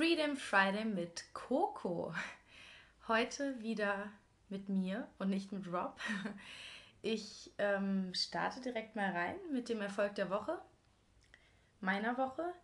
Freedom 0.00 0.34
Friday 0.34 0.86
mit 0.86 1.24
Coco. 1.34 2.14
Heute 3.06 3.60
wieder 3.60 4.10
mit 4.48 4.70
mir 4.70 5.06
und 5.18 5.28
nicht 5.28 5.52
mit 5.52 5.70
Rob. 5.70 6.00
Ich 7.02 7.52
ähm, 7.58 8.14
starte 8.14 8.62
direkt 8.62 8.96
mal 8.96 9.10
rein 9.10 9.36
mit 9.52 9.68
dem 9.68 9.82
Erfolg 9.82 10.14
der 10.14 10.30
Woche, 10.30 10.58
meiner 11.80 12.16
Woche. 12.16 12.54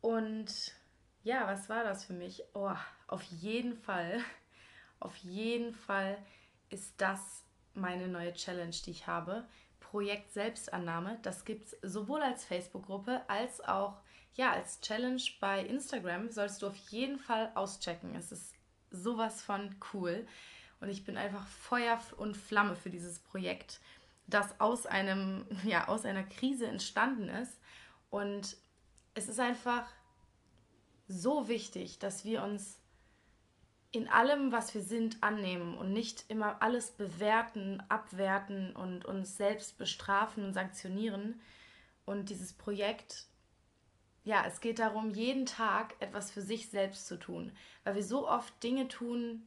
Und 0.00 0.74
ja, 1.24 1.46
was 1.46 1.68
war 1.68 1.84
das 1.84 2.06
für 2.06 2.14
mich? 2.14 2.42
Oh, 2.54 2.74
auf 3.06 3.22
jeden 3.22 3.76
Fall, 3.76 4.20
auf 4.98 5.14
jeden 5.16 5.74
Fall 5.74 6.16
ist 6.70 6.98
das 6.98 7.44
meine 7.74 8.08
neue 8.08 8.32
Challenge, 8.32 8.76
die 8.86 8.92
ich 8.92 9.06
habe. 9.06 9.46
Projekt 9.78 10.32
Selbstannahme. 10.32 11.18
Das 11.20 11.44
gibt 11.44 11.66
es 11.66 11.76
sowohl 11.82 12.22
als 12.22 12.46
Facebook-Gruppe 12.46 13.28
als 13.28 13.60
auch 13.62 14.00
ja, 14.34 14.52
als 14.52 14.80
Challenge 14.80 15.22
bei 15.40 15.64
Instagram 15.64 16.30
solltest 16.30 16.62
du 16.62 16.68
auf 16.68 16.76
jeden 16.90 17.18
Fall 17.18 17.52
auschecken. 17.54 18.14
Es 18.14 18.32
ist 18.32 18.54
sowas 18.90 19.42
von 19.42 19.74
cool. 19.92 20.26
Und 20.80 20.88
ich 20.88 21.04
bin 21.04 21.16
einfach 21.16 21.46
Feuer 21.46 22.00
und 22.16 22.36
Flamme 22.36 22.74
für 22.74 22.90
dieses 22.90 23.20
Projekt, 23.20 23.80
das 24.26 24.58
aus 24.60 24.86
einem, 24.86 25.46
ja, 25.64 25.88
aus 25.88 26.04
einer 26.04 26.24
Krise 26.24 26.66
entstanden 26.66 27.28
ist. 27.28 27.60
Und 28.10 28.56
es 29.14 29.28
ist 29.28 29.40
einfach 29.40 29.86
so 31.08 31.48
wichtig, 31.48 31.98
dass 31.98 32.24
wir 32.24 32.42
uns 32.42 32.78
in 33.90 34.08
allem, 34.08 34.52
was 34.52 34.74
wir 34.74 34.80
sind, 34.80 35.22
annehmen 35.22 35.76
und 35.76 35.92
nicht 35.92 36.24
immer 36.28 36.62
alles 36.62 36.92
bewerten, 36.92 37.82
abwerten 37.90 38.74
und 38.74 39.04
uns 39.04 39.36
selbst 39.36 39.76
bestrafen 39.76 40.44
und 40.44 40.54
sanktionieren. 40.54 41.40
Und 42.06 42.30
dieses 42.30 42.54
Projekt 42.54 43.26
ja, 44.24 44.44
es 44.46 44.60
geht 44.60 44.78
darum, 44.78 45.10
jeden 45.10 45.46
Tag 45.46 45.94
etwas 46.00 46.30
für 46.30 46.42
sich 46.42 46.68
selbst 46.68 47.06
zu 47.06 47.18
tun, 47.18 47.52
weil 47.84 47.96
wir 47.96 48.04
so 48.04 48.28
oft 48.28 48.62
Dinge 48.62 48.88
tun 48.88 49.42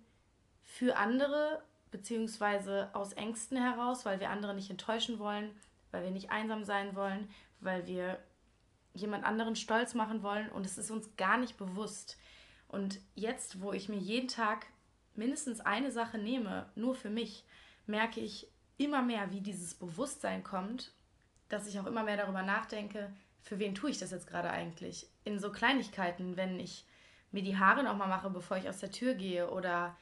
für 0.63 0.97
andere, 0.97 1.63
beziehungsweise 1.91 2.89
aus 2.93 3.13
Ängsten 3.13 3.57
heraus, 3.57 4.05
weil 4.05 4.19
wir 4.19 4.29
andere 4.29 4.53
nicht 4.53 4.69
enttäuschen 4.69 5.19
wollen, 5.19 5.49
weil 5.91 6.03
wir 6.03 6.11
nicht 6.11 6.29
einsam 6.29 6.65
sein 6.65 6.95
wollen, 6.95 7.29
weil 7.61 7.87
wir 7.87 8.19
jemand 8.93 9.25
anderen 9.25 9.55
stolz 9.55 9.93
machen 9.93 10.23
wollen 10.23 10.49
und 10.49 10.65
es 10.65 10.77
ist 10.77 10.91
uns 10.91 11.15
gar 11.15 11.37
nicht 11.37 11.57
bewusst. 11.57 12.17
Und 12.67 12.99
jetzt, 13.13 13.61
wo 13.61 13.71
ich 13.71 13.87
mir 13.87 13.97
jeden 13.97 14.27
Tag 14.27 14.67
mindestens 15.13 15.61
eine 15.61 15.91
Sache 15.91 16.17
nehme, 16.17 16.69
nur 16.75 16.95
für 16.95 17.09
mich, 17.09 17.45
merke 17.87 18.19
ich 18.19 18.47
immer 18.77 19.01
mehr, 19.01 19.31
wie 19.31 19.41
dieses 19.41 19.73
Bewusstsein 19.75 20.43
kommt, 20.43 20.91
dass 21.49 21.67
ich 21.67 21.79
auch 21.79 21.85
immer 21.85 22.03
mehr 22.03 22.17
darüber 22.17 22.41
nachdenke, 22.41 23.13
für 23.45 23.59
wen 23.59 23.75
tue 23.75 23.91
ich 23.91 23.99
das 23.99 24.09
jetzt 24.09 24.27
gerade 24.27 24.49
eigentlich? 24.49 25.07
In 25.23 25.39
so 25.39 25.51
Kleinigkeiten, 25.51 26.35
wenn 26.35 26.59
ich 26.59 26.83
mir 27.31 27.43
die 27.43 27.57
Haare 27.57 27.83
nochmal 27.83 28.07
mache, 28.07 28.31
bevor 28.31 28.57
ich 28.57 28.67
aus 28.67 28.79
der 28.79 28.89
Tür 28.89 29.13
gehe 29.13 29.51
oder 29.51 29.95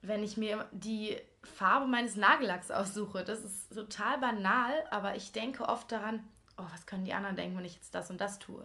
wenn 0.00 0.24
ich 0.24 0.38
mir 0.38 0.66
die 0.72 1.18
Farbe 1.42 1.86
meines 1.86 2.16
Nagellacks 2.16 2.70
aussuche. 2.70 3.22
Das 3.22 3.44
ist 3.44 3.74
total 3.74 4.18
banal, 4.18 4.72
aber 4.90 5.14
ich 5.14 5.32
denke 5.32 5.68
oft 5.68 5.92
daran, 5.92 6.26
oh, 6.56 6.64
was 6.72 6.86
können 6.86 7.04
die 7.04 7.12
anderen 7.12 7.36
denken, 7.36 7.58
wenn 7.58 7.66
ich 7.66 7.74
jetzt 7.74 7.94
das 7.94 8.10
und 8.10 8.20
das 8.20 8.38
tue. 8.38 8.64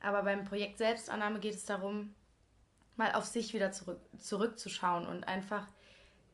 Aber 0.00 0.22
beim 0.22 0.44
Projekt 0.44 0.78
Selbstannahme 0.78 1.40
geht 1.40 1.54
es 1.54 1.64
darum, 1.64 2.14
mal 2.94 3.12
auf 3.12 3.24
sich 3.24 3.52
wieder 3.52 3.72
zurück, 3.72 4.00
zurückzuschauen 4.16 5.06
und 5.08 5.24
einfach 5.24 5.66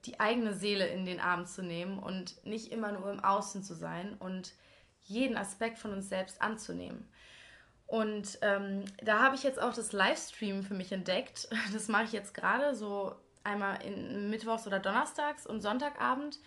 die 0.05 0.21
eigene 0.21 0.53
Seele 0.53 0.87
in 0.87 1.07
den 1.07 1.21
Arm 1.21 1.47
zu 1.47 1.63
nehmen 1.63 1.99
und 1.99 2.45
nicht 2.45 2.71
immer 2.73 2.93
nur 2.93 3.11
im 3.11 3.25
Außen 3.25 3.63
zu 3.63 3.75
sein 3.75 4.15
und 4.19 4.53
jeden 5.05 5.37
Aspekt 5.37 5.79
von 5.79 5.93
uns 5.93 6.09
selbst 6.09 6.41
anzunehmen. 6.41 7.09
Und 7.87 8.39
ähm, 8.41 8.85
da 9.03 9.21
habe 9.21 9.35
ich 9.35 9.43
jetzt 9.43 9.61
auch 9.61 9.75
das 9.75 9.93
Livestream 9.93 10.63
für 10.63 10.75
mich 10.75 10.93
entdeckt. 10.93 11.49
Das 11.73 11.89
mache 11.89 12.05
ich 12.05 12.13
jetzt 12.13 12.35
gerade 12.35 12.75
so 12.75 13.15
einmal 13.45 13.83
in 13.83 14.31
Mittwochs 14.31 14.67
oder 14.67 14.79
Donnerstags 14.79 15.47
und 15.47 15.61
Sonntagabend 15.61 16.39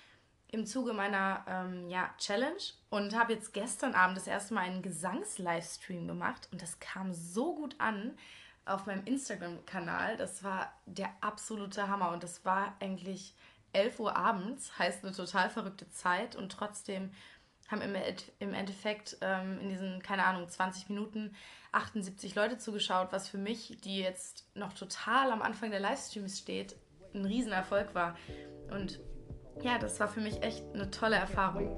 im 0.47 0.65
Zuge 0.65 0.93
meiner 0.93 1.43
ähm, 1.47 1.89
ja, 1.89 2.09
Challenge 2.17 2.57
und 2.89 3.17
habe 3.17 3.33
jetzt 3.33 3.53
gestern 3.53 3.93
Abend 3.93 4.17
das 4.17 4.27
erste 4.27 4.53
Mal 4.53 4.61
einen 4.61 4.81
Gesangs-Livestream 4.81 6.07
gemacht 6.07 6.47
und 6.51 6.61
das 6.61 6.79
kam 6.79 7.13
so 7.13 7.55
gut 7.55 7.75
an 7.77 8.17
auf 8.65 8.85
meinem 8.85 9.05
Instagram-Kanal. 9.05 10.17
Das 10.17 10.43
war 10.43 10.73
der 10.85 11.09
absolute 11.21 11.87
Hammer 11.87 12.11
und 12.11 12.23
das 12.23 12.45
war 12.45 12.75
eigentlich 12.79 13.35
11 13.73 13.99
Uhr 13.99 14.15
abends, 14.15 14.79
heißt 14.79 15.03
eine 15.03 15.13
total 15.13 15.49
verrückte 15.49 15.89
Zeit 15.89 16.35
und 16.35 16.51
trotzdem 16.51 17.11
haben 17.67 17.81
im, 17.81 18.53
Endeffekt 18.53 19.17
ähm, 19.21 19.59
in 19.59 19.69
diesen, 19.69 20.01
keine 20.01 20.25
Ahnung, 20.25 20.47
20 20.47 20.89
Minuten 20.89 21.35
78 21.71 22.35
Leute 22.35 22.57
zugeschaut, 22.57 23.09
was 23.11 23.27
für 23.27 23.37
mich, 23.37 23.77
die 23.83 23.99
jetzt 23.99 24.45
noch 24.55 24.73
total 24.73 25.31
am 25.31 25.41
Anfang 25.41 25.71
der 25.71 25.79
Livestreams 25.79 26.37
steht, 26.37 26.75
ein 27.13 27.25
Riesenerfolg 27.25 27.95
war. 27.95 28.17
Und 28.71 28.99
ja, 29.61 29.77
das 29.79 29.99
war 29.99 30.07
für 30.07 30.21
mich 30.21 30.41
echt 30.43 30.63
eine 30.73 30.89
tolle 30.91 31.15
Erfahrung. 31.15 31.69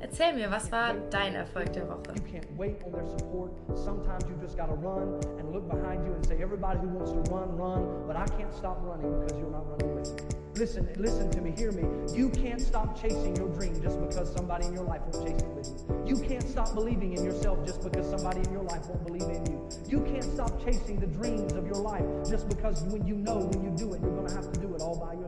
Erzähl 0.00 0.34
mir, 0.34 0.50
was 0.50 0.70
war 0.72 0.94
dein 1.10 1.34
Erfolg 1.34 1.72
der 1.72 1.88
Woche? 1.88 2.12
You 2.14 2.22
can't 2.22 2.58
wait 2.58 2.84
on 2.84 2.92
their 2.92 3.06
support. 3.06 3.52
Sometimes 3.76 4.24
you 4.28 4.36
just 4.40 4.56
gotta 4.56 4.74
run 4.74 5.20
and 5.38 5.52
look 5.52 5.68
behind 5.68 6.04
you 6.04 6.12
and 6.12 6.26
say, 6.26 6.42
everybody 6.42 6.78
who 6.80 6.88
wants 6.88 7.12
to 7.12 7.32
run, 7.32 7.56
run, 7.56 8.06
but 8.06 8.16
I 8.16 8.26
can't 8.36 8.52
stop 8.52 8.82
running 8.84 9.10
because 9.20 9.38
you're 9.38 9.50
not 9.50 9.64
running 9.70 9.94
with 9.94 10.10
me. 10.12 10.42
Listen, 10.56 10.86
listen 10.98 11.30
to 11.30 11.40
me, 11.40 11.52
hear 11.56 11.72
me. 11.72 11.82
You 12.14 12.28
can't 12.28 12.60
stop 12.60 13.00
chasing 13.00 13.34
your 13.36 13.48
dream 13.48 13.80
just 13.80 13.98
because 14.00 14.30
somebody 14.34 14.66
in 14.66 14.74
your 14.74 14.84
life 14.84 15.00
won't 15.10 15.26
chase 15.26 15.40
it 15.40 15.48
with 15.48 15.66
you. 15.66 16.16
You 16.16 16.28
can't 16.28 16.46
stop 16.46 16.74
believing 16.74 17.16
in 17.16 17.24
yourself 17.24 17.64
just 17.64 17.82
because 17.82 18.10
somebody 18.10 18.40
in 18.40 18.52
your 18.52 18.64
life 18.64 18.86
won't 18.86 19.06
believe 19.06 19.22
in 19.22 19.46
you. 19.46 19.68
You 19.88 20.00
can't 20.02 20.24
stop 20.24 20.62
chasing 20.62 21.00
the 21.00 21.06
dreams 21.06 21.54
of 21.54 21.66
your 21.66 21.76
life 21.76 22.04
just 22.28 22.48
because 22.50 22.82
when 22.82 23.06
you 23.06 23.14
know 23.14 23.38
when 23.38 23.64
you 23.64 23.70
do 23.70 23.94
it, 23.94 24.02
you're 24.02 24.14
going 24.14 24.28
to 24.28 24.34
have 24.34 24.52
to 24.52 24.60
do 24.60 24.74
it 24.74 24.82
all 24.82 24.98
by 24.98 25.14
yourself. 25.14 25.21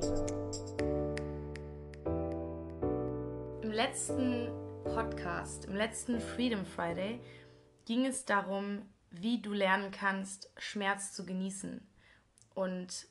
Letzten 3.74 4.52
Podcast, 4.84 5.64
im 5.64 5.74
letzten 5.74 6.20
Freedom 6.20 6.64
Friday, 6.64 7.18
ging 7.86 8.06
es 8.06 8.24
darum, 8.24 8.88
wie 9.10 9.42
du 9.42 9.52
lernen 9.52 9.90
kannst, 9.90 10.48
Schmerz 10.58 11.12
zu 11.12 11.26
genießen. 11.26 11.84
Und 12.54 13.08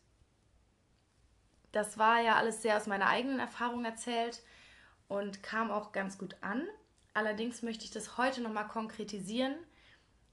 das 1.73 1.97
war 1.97 2.21
ja 2.21 2.35
alles 2.35 2.61
sehr 2.61 2.77
aus 2.77 2.87
meiner 2.87 3.07
eigenen 3.07 3.39
Erfahrung 3.39 3.83
erzählt 3.83 4.41
und 5.09 5.43
kam 5.43 5.69
auch 5.69 5.91
ganz 5.91 6.17
gut 6.17 6.37
an. 6.39 6.65
Allerdings 7.13 7.61
möchte 7.61 7.83
ich 7.83 7.91
das 7.91 8.17
heute 8.17 8.39
nochmal 8.39 8.69
konkretisieren 8.69 9.55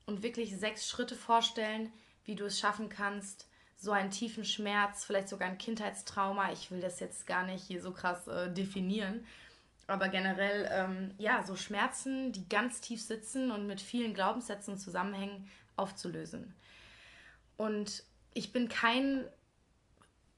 und 0.07 0.23
wirklich 0.23 0.57
sechs 0.57 0.89
Schritte 0.89 1.17
vorstellen, 1.17 1.93
wie 2.25 2.37
du 2.37 2.45
es 2.45 2.61
schaffen 2.61 2.89
kannst, 2.89 3.49
so 3.77 3.91
einen 3.91 4.13
tiefen 4.13 4.45
Schmerz, 4.45 5.05
vielleicht 5.05 5.29
sogar 5.29 5.49
ein 5.49 5.59
Kindheitstrauma, 5.59 6.53
ich 6.53 6.71
will 6.71 6.81
das 6.81 7.01
jetzt 7.01 7.27
gar 7.27 7.45
nicht 7.45 7.65
hier 7.65 7.83
so 7.83 7.91
krass 7.91 8.29
äh, 8.29 8.49
definieren, 8.53 9.27
aber 9.91 10.09
generell, 10.09 10.69
ähm, 10.73 11.15
ja, 11.19 11.43
so 11.43 11.57
Schmerzen, 11.57 12.33
die 12.33 12.49
ganz 12.49 12.81
tief 12.81 13.03
sitzen 13.03 13.51
und 13.51 13.67
mit 13.67 13.81
vielen 13.81 14.15
Glaubenssätzen 14.15 14.79
zusammenhängen, 14.79 15.49
aufzulösen. 15.77 16.55
Und 17.57 18.05
ich 18.33 18.53
bin 18.53 18.69
kein 18.69 19.25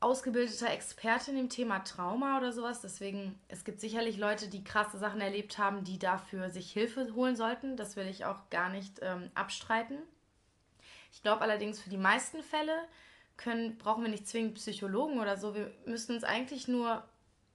ausgebildeter 0.00 0.70
Experte 0.70 1.30
in 1.30 1.36
dem 1.36 1.48
Thema 1.48 1.80
Trauma 1.80 2.38
oder 2.38 2.52
sowas. 2.52 2.80
Deswegen, 2.80 3.38
es 3.48 3.64
gibt 3.64 3.80
sicherlich 3.80 4.18
Leute, 4.18 4.48
die 4.48 4.64
krasse 4.64 4.98
Sachen 4.98 5.20
erlebt 5.20 5.58
haben, 5.58 5.84
die 5.84 5.98
dafür 5.98 6.50
sich 6.50 6.72
Hilfe 6.72 7.14
holen 7.14 7.36
sollten. 7.36 7.76
Das 7.76 7.96
will 7.96 8.08
ich 8.08 8.24
auch 8.24 8.50
gar 8.50 8.68
nicht 8.68 8.98
ähm, 9.02 9.30
abstreiten. 9.34 9.98
Ich 11.12 11.22
glaube 11.22 11.42
allerdings, 11.42 11.80
für 11.80 11.90
die 11.90 11.98
meisten 11.98 12.42
Fälle 12.42 12.76
können, 13.36 13.78
brauchen 13.78 14.02
wir 14.02 14.10
nicht 14.10 14.26
zwingend 14.26 14.54
Psychologen 14.54 15.20
oder 15.20 15.36
so. 15.36 15.54
Wir 15.54 15.70
müssen 15.86 16.14
uns 16.14 16.24
eigentlich 16.24 16.68
nur 16.68 17.04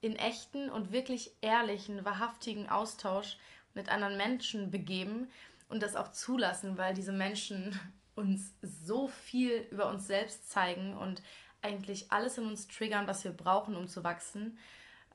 in 0.08 0.16
echten 0.16 0.70
und 0.70 0.92
wirklich 0.92 1.32
ehrlichen, 1.42 2.06
wahrhaftigen 2.06 2.70
Austausch 2.70 3.38
mit 3.74 3.90
anderen 3.90 4.18
Menschen 4.18 4.72
begeben 4.72 5.30
und 5.70 5.84
das 5.84 5.96
auch 5.96 6.12
zulassen, 6.12 6.78
weil 6.78 6.94
diese 6.94 7.12
Menschen 7.12 7.80
uns 8.16 8.54
so 8.62 9.08
viel 9.08 9.68
über 9.70 9.90
uns 9.90 10.08
selbst 10.08 10.50
zeigen 10.50 10.98
und 10.98 11.22
eigentlich 11.62 12.12
alles 12.12 12.38
in 12.38 12.48
uns 12.48 12.68
triggern, 12.68 13.08
was 13.08 13.24
wir 13.24 13.32
brauchen, 13.32 13.76
um 13.76 13.88
zu 13.88 14.04
wachsen. 14.04 14.58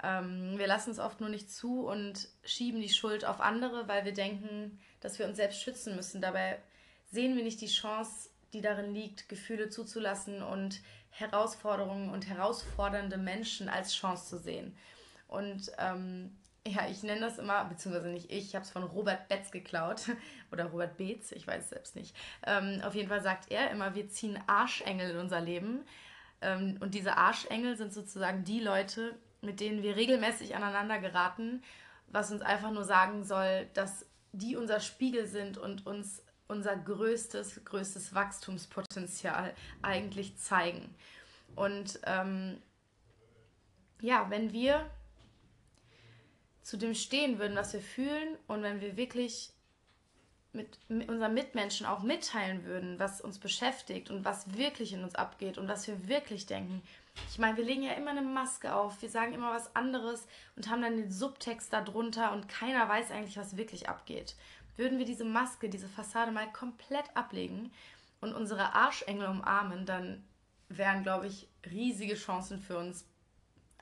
Ähm, 0.02 0.58
wir 0.58 0.66
lassen 0.66 0.90
es 0.90 0.98
oft 0.98 1.20
nur 1.20 1.30
nicht 1.30 1.50
zu 1.50 1.86
und 1.86 2.28
schieben 2.44 2.80
die 2.80 2.88
Schuld 2.88 3.24
auf 3.24 3.40
andere, 3.40 3.88
weil 3.88 4.04
wir 4.04 4.12
denken, 4.12 4.78
dass 5.00 5.18
wir 5.18 5.26
uns 5.26 5.36
selbst 5.36 5.62
schützen 5.62 5.96
müssen. 5.96 6.20
Dabei 6.20 6.58
sehen 7.10 7.36
wir 7.36 7.42
nicht 7.42 7.60
die 7.60 7.66
Chance, 7.66 8.30
die 8.52 8.60
darin 8.60 8.94
liegt, 8.94 9.28
Gefühle 9.28 9.68
zuzulassen 9.70 10.42
und 10.42 10.80
Herausforderungen 11.12 12.10
und 12.10 12.28
herausfordernde 12.28 13.18
Menschen 13.18 13.68
als 13.68 13.94
Chance 13.94 14.28
zu 14.28 14.38
sehen. 14.38 14.76
Und 15.28 15.70
ähm, 15.78 16.36
ja, 16.66 16.86
ich 16.88 17.02
nenne 17.02 17.20
das 17.20 17.38
immer, 17.38 17.64
beziehungsweise 17.64 18.08
nicht 18.08 18.30
ich, 18.30 18.48
ich 18.48 18.54
habe 18.54 18.64
es 18.64 18.70
von 18.70 18.82
Robert 18.82 19.28
Betz 19.28 19.50
geklaut 19.50 20.02
oder 20.52 20.66
Robert 20.66 20.96
Beetz, 20.96 21.32
ich 21.32 21.46
weiß 21.46 21.64
es 21.64 21.70
selbst 21.70 21.96
nicht. 21.96 22.16
Ähm, 22.46 22.80
auf 22.84 22.94
jeden 22.94 23.08
Fall 23.08 23.22
sagt 23.22 23.50
er 23.50 23.70
immer, 23.70 23.94
wir 23.94 24.08
ziehen 24.08 24.38
Arschengel 24.46 25.10
in 25.10 25.18
unser 25.18 25.40
Leben. 25.40 25.84
Ähm, 26.40 26.78
und 26.80 26.94
diese 26.94 27.16
Arschengel 27.16 27.76
sind 27.76 27.92
sozusagen 27.92 28.44
die 28.44 28.60
Leute, 28.60 29.16
mit 29.40 29.60
denen 29.60 29.82
wir 29.82 29.96
regelmäßig 29.96 30.54
aneinander 30.54 30.98
geraten, 30.98 31.62
was 32.06 32.30
uns 32.30 32.42
einfach 32.42 32.70
nur 32.70 32.84
sagen 32.84 33.24
soll, 33.24 33.66
dass 33.74 34.06
die 34.32 34.56
unser 34.56 34.80
Spiegel 34.80 35.26
sind 35.26 35.58
und 35.58 35.86
uns 35.86 36.22
unser 36.52 36.76
größtes, 36.76 37.64
größtes 37.64 38.14
Wachstumspotenzial 38.14 39.54
eigentlich 39.82 40.36
zeigen. 40.36 40.94
Und 41.56 41.98
ähm, 42.04 42.62
ja, 44.00 44.26
wenn 44.30 44.52
wir 44.52 44.88
zu 46.62 46.76
dem 46.76 46.94
stehen 46.94 47.38
würden, 47.38 47.56
was 47.56 47.72
wir 47.72 47.80
fühlen 47.80 48.36
und 48.46 48.62
wenn 48.62 48.80
wir 48.80 48.96
wirklich 48.96 49.52
mit, 50.52 50.78
mit 50.88 51.08
unseren 51.08 51.34
Mitmenschen 51.34 51.86
auch 51.86 52.02
mitteilen 52.02 52.64
würden, 52.64 52.98
was 52.98 53.20
uns 53.20 53.38
beschäftigt 53.38 54.10
und 54.10 54.24
was 54.24 54.54
wirklich 54.56 54.92
in 54.92 55.02
uns 55.02 55.14
abgeht 55.14 55.56
und 55.56 55.66
was 55.66 55.86
wir 55.86 56.08
wirklich 56.08 56.46
denken. 56.46 56.82
Ich 57.30 57.38
meine, 57.38 57.56
wir 57.56 57.64
legen 57.64 57.82
ja 57.82 57.92
immer 57.92 58.10
eine 58.10 58.22
Maske 58.22 58.74
auf, 58.74 59.00
wir 59.02 59.08
sagen 59.08 59.32
immer 59.32 59.52
was 59.52 59.74
anderes 59.74 60.26
und 60.56 60.68
haben 60.68 60.82
dann 60.82 60.96
den 60.96 61.10
Subtext 61.10 61.72
darunter 61.72 62.32
und 62.32 62.48
keiner 62.48 62.88
weiß 62.88 63.10
eigentlich, 63.10 63.36
was 63.36 63.56
wirklich 63.56 63.88
abgeht. 63.88 64.34
Würden 64.76 64.98
wir 64.98 65.04
diese 65.04 65.24
Maske, 65.24 65.68
diese 65.68 65.88
Fassade 65.88 66.32
mal 66.32 66.50
komplett 66.52 67.14
ablegen 67.14 67.72
und 68.20 68.34
unsere 68.34 68.74
Arschengel 68.74 69.28
umarmen, 69.28 69.84
dann 69.84 70.24
wären, 70.68 71.02
glaube 71.02 71.26
ich, 71.26 71.48
riesige 71.70 72.14
Chancen 72.14 72.60
für 72.60 72.78
uns 72.78 73.06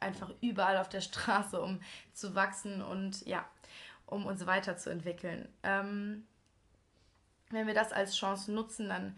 einfach 0.00 0.31
überall 0.40 0.78
auf 0.78 0.88
der 0.88 1.00
Straße, 1.00 1.60
um 1.60 1.81
zu 2.12 2.34
wachsen 2.34 2.82
und 2.82 3.25
ja, 3.26 3.48
um 4.06 4.26
uns 4.26 4.46
weiterzuentwickeln. 4.46 5.48
Ähm, 5.62 6.26
wenn 7.50 7.66
wir 7.66 7.75
das 7.75 7.92
als 7.92 8.16
Chance 8.16 8.52
nutzen, 8.52 8.88
dann 8.88 9.16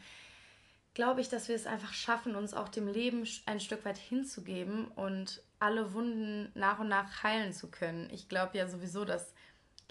glaube 0.94 1.20
ich, 1.20 1.28
dass 1.28 1.48
wir 1.48 1.56
es 1.56 1.66
einfach 1.66 1.92
schaffen, 1.94 2.34
uns 2.34 2.54
auch 2.54 2.68
dem 2.68 2.88
Leben 2.88 3.26
ein 3.46 3.60
Stück 3.60 3.84
weit 3.84 3.96
hinzugeben 3.96 4.88
und 4.88 5.42
alle 5.58 5.94
Wunden 5.94 6.50
nach 6.54 6.78
und 6.80 6.88
nach 6.88 7.22
heilen 7.22 7.52
zu 7.52 7.70
können. 7.70 8.10
Ich 8.10 8.28
glaube 8.28 8.58
ja 8.58 8.68
sowieso, 8.68 9.04
dass 9.04 9.32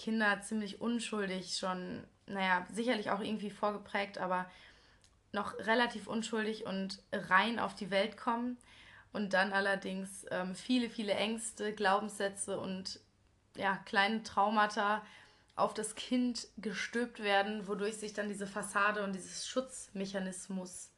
Kinder 0.01 0.41
ziemlich 0.41 0.81
unschuldig 0.81 1.57
schon, 1.57 2.03
naja, 2.25 2.65
sicherlich 2.71 3.11
auch 3.11 3.19
irgendwie 3.19 3.51
vorgeprägt, 3.51 4.17
aber 4.17 4.49
noch 5.31 5.57
relativ 5.59 6.07
unschuldig 6.07 6.65
und 6.65 7.03
rein 7.11 7.59
auf 7.59 7.75
die 7.75 7.91
Welt 7.91 8.17
kommen 8.17 8.57
und 9.13 9.33
dann 9.33 9.53
allerdings 9.53 10.25
ähm, 10.31 10.55
viele, 10.55 10.89
viele 10.89 11.13
Ängste, 11.13 11.73
Glaubenssätze 11.73 12.59
und 12.59 12.99
ja, 13.55 13.77
kleine 13.85 14.23
Traumata 14.23 15.05
auf 15.55 15.75
das 15.75 15.93
Kind 15.93 16.47
gestülpt 16.57 17.21
werden, 17.21 17.67
wodurch 17.67 17.97
sich 17.97 18.13
dann 18.13 18.27
diese 18.27 18.47
Fassade 18.47 19.03
und 19.03 19.13
dieses 19.13 19.47
Schutzmechanismus 19.47 20.89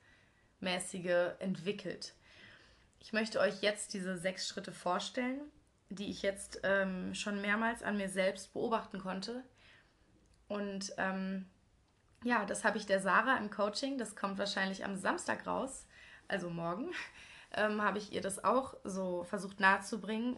mäßige 0.61 1.33
entwickelt. 1.39 2.13
Ich 3.01 3.11
möchte 3.11 3.41
euch 3.41 3.61
jetzt 3.61 3.93
diese 3.93 4.17
sechs 4.17 4.47
Schritte 4.47 4.71
vorstellen, 4.71 5.41
die 5.95 6.09
ich 6.09 6.21
jetzt 6.21 6.61
ähm, 6.63 7.13
schon 7.15 7.41
mehrmals 7.41 7.83
an 7.83 7.97
mir 7.97 8.09
selbst 8.09 8.53
beobachten 8.53 8.99
konnte. 8.99 9.43
Und 10.47 10.93
ähm, 10.97 11.45
ja, 12.23 12.45
das 12.45 12.63
habe 12.63 12.77
ich 12.77 12.85
der 12.85 12.99
Sarah 12.99 13.37
im 13.37 13.49
Coaching, 13.49 13.97
das 13.97 14.15
kommt 14.15 14.37
wahrscheinlich 14.37 14.85
am 14.85 14.95
Samstag 14.95 15.45
raus, 15.45 15.87
also 16.27 16.49
morgen, 16.49 16.91
ähm, 17.53 17.81
habe 17.81 17.97
ich 17.97 18.13
ihr 18.13 18.21
das 18.21 18.43
auch 18.43 18.75
so 18.83 19.23
versucht 19.23 19.59
nahezubringen 19.59 20.37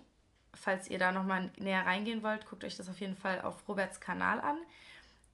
falls 0.56 0.90
ihr 0.90 1.00
da 1.00 1.12
nochmal 1.12 1.52
näher 1.58 1.86
reingehen 1.86 2.24
wollt, 2.24 2.46
guckt 2.46 2.64
euch 2.64 2.78
das 2.78 2.90
auf 2.90 3.00
jeden 3.00 3.16
Fall 3.16 3.42
auf 3.42 3.68
Roberts 3.68 4.00
Kanal 4.00 4.40
an. 4.40 4.58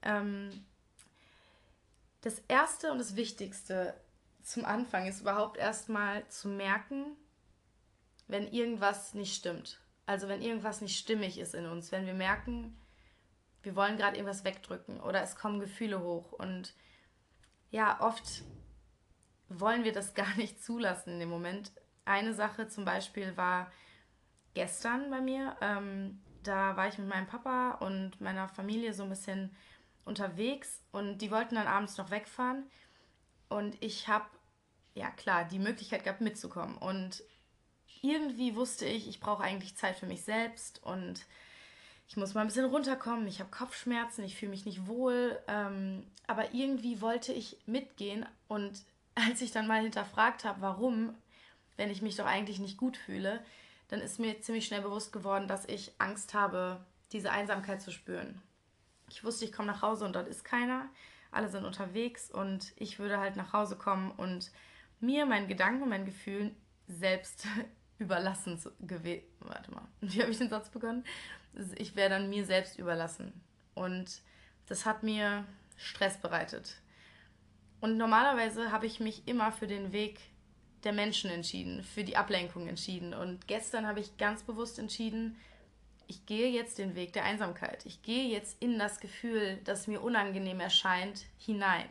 Ähm, 0.02 0.66
das 2.22 2.40
Erste 2.48 2.92
und 2.92 3.00
das 3.00 3.16
Wichtigste 3.16 3.94
zum 4.44 4.66
Anfang 4.66 5.08
ist 5.08 5.22
überhaupt 5.22 5.58
erstmal 5.58 6.28
zu 6.28 6.48
merken, 6.48 7.06
wenn 8.28 8.52
irgendwas 8.52 9.14
nicht 9.14 9.36
stimmt. 9.36 9.80
Also 10.12 10.28
wenn 10.28 10.42
irgendwas 10.42 10.82
nicht 10.82 11.00
stimmig 11.00 11.40
ist 11.40 11.56
in 11.56 11.66
uns, 11.66 11.94
wenn 11.94 12.06
wir 12.06 12.14
merken, 12.14 12.78
wir 13.64 13.78
wollen 13.78 13.96
gerade 13.96 14.18
irgendwas 14.18 14.44
wegdrücken 14.44 15.00
oder 15.00 15.24
es 15.24 15.38
kommen 15.38 15.62
Gefühle 15.62 16.02
hoch 16.02 16.34
und 16.34 16.74
ja, 17.70 18.02
oft 18.02 18.44
wollen 19.48 19.86
wir 19.86 19.94
das 19.94 20.14
gar 20.14 20.36
nicht 20.36 20.62
zulassen 20.62 21.14
in 21.14 21.20
dem 21.22 21.30
Moment. 21.30 21.72
Eine 22.04 22.34
Sache 22.34 22.68
zum 22.68 22.84
Beispiel 22.84 23.38
war, 23.38 23.72
gestern 24.54 25.10
bei 25.10 25.22
mir. 25.22 25.56
Ähm, 25.62 26.20
da 26.44 26.76
war 26.76 26.90
ich 26.90 26.98
mit 26.98 27.08
meinem 27.08 27.28
Papa 27.28 27.76
und 27.76 28.20
meiner 28.20 28.50
Familie 28.50 28.94
so 28.94 29.04
ein 29.04 29.10
bisschen 29.10 29.56
unterwegs 30.04 30.84
und 30.92 31.20
die 31.20 31.32
wollten 31.32 31.56
dann 31.56 31.68
abends 31.68 31.96
noch 31.98 32.12
wegfahren. 32.12 32.70
Und 33.48 33.82
ich 33.82 34.10
habe, 34.10 34.26
ja 34.94 35.10
klar, 35.10 35.46
die 35.46 35.60
Möglichkeit 35.60 36.04
gehabt 36.04 36.20
mitzukommen. 36.20 36.76
Und 36.78 37.24
irgendwie 38.02 38.56
wusste 38.56 38.86
ich, 38.86 39.08
ich 39.08 39.20
brauche 39.20 39.44
eigentlich 39.44 39.76
Zeit 39.76 39.98
für 39.98 40.08
mich 40.08 40.24
selbst 40.24 40.84
und 40.84 41.26
ich 42.12 42.18
muss 42.18 42.34
mal 42.34 42.42
ein 42.42 42.48
bisschen 42.48 42.66
runterkommen. 42.66 43.26
Ich 43.28 43.40
habe 43.40 43.52
Kopfschmerzen, 43.52 44.26
ich 44.26 44.36
fühle 44.36 44.50
mich 44.50 44.66
nicht 44.66 44.86
wohl. 44.86 45.40
Ähm, 45.48 46.06
aber 46.28 46.54
irgendwie 46.54 47.00
wollte 47.00 47.32
ich 47.32 47.58
mitgehen. 47.66 48.26
Und 48.50 48.84
als 49.16 49.42
ich 49.42 49.52
dann 49.52 49.66
mal 49.66 49.82
hinterfragt 49.82 50.44
habe, 50.44 50.60
warum, 50.60 51.16
wenn 51.78 51.90
ich 51.90 52.02
mich 52.02 52.18
doch 52.18 52.26
eigentlich 52.26 52.60
nicht 52.60 52.78
gut 52.78 52.98
fühle, 52.98 53.42
dann 53.88 54.02
ist 54.02 54.20
mir 54.20 54.42
ziemlich 54.42 54.66
schnell 54.66 54.82
bewusst 54.82 55.14
geworden, 55.14 55.48
dass 55.48 55.66
ich 55.66 55.94
Angst 56.00 56.34
habe, 56.34 56.84
diese 57.14 57.32
Einsamkeit 57.32 57.82
zu 57.82 57.92
spüren. 57.92 58.42
Ich 59.10 59.24
wusste, 59.24 59.46
ich 59.46 59.52
komme 59.52 59.68
nach 59.68 59.82
Hause 59.82 60.06
und 60.06 60.14
dort 60.14 60.28
ist 60.28 60.44
keiner. 60.44 60.90
Alle 61.32 61.50
sind 61.50 61.64
unterwegs 61.64 62.30
und 62.30 62.74
ich 62.76 63.00
würde 63.00 63.20
halt 63.20 63.38
nach 63.38 63.54
Hause 63.54 63.78
kommen 63.78 64.12
und 64.12 64.52
mir, 65.00 65.26
meinen 65.26 65.48
Gedanken, 65.48 65.88
meinen 65.88 66.06
Gefühlen 66.06 66.56
selbst 66.88 67.48
überlassen 68.02 68.60
gewesen. 68.82 69.24
Warte 69.40 69.72
mal, 69.72 69.88
wie 70.02 70.22
habe 70.22 70.32
ich 70.32 70.38
den 70.38 70.50
Satz 70.50 70.70
begonnen? 70.70 71.06
Ich 71.78 71.96
wäre 71.96 72.10
dann 72.10 72.30
mir 72.30 72.46
selbst 72.46 72.78
überlassen. 72.78 73.32
Und 73.76 74.22
das 74.68 74.86
hat 74.86 75.04
mir 75.04 75.46
Stress 75.78 76.18
bereitet. 76.18 76.78
Und 77.80 77.98
normalerweise 77.98 78.72
habe 78.72 78.86
ich 78.86 79.00
mich 79.00 79.28
immer 79.28 79.52
für 79.52 79.68
den 79.68 79.92
Weg 79.92 80.20
der 80.84 80.94
Menschen 80.94 81.30
entschieden, 81.30 81.84
für 81.84 82.04
die 82.04 82.18
Ablenkung 82.18 82.68
entschieden. 82.68 83.14
Und 83.14 83.48
gestern 83.48 83.88
habe 83.88 84.00
ich 84.00 84.18
ganz 84.18 84.44
bewusst 84.44 84.80
entschieden, 84.80 85.38
ich 86.08 86.26
gehe 86.26 86.50
jetzt 86.50 86.78
den 86.78 86.96
Weg 86.96 87.14
der 87.14 87.24
Einsamkeit. 87.24 87.86
Ich 87.86 88.02
gehe 88.02 88.30
jetzt 88.30 88.62
in 88.62 88.78
das 88.78 89.00
Gefühl, 89.00 89.60
das 89.64 89.88
mir 89.88 90.02
unangenehm 90.02 90.60
erscheint, 90.60 91.26
hinein. 91.38 91.88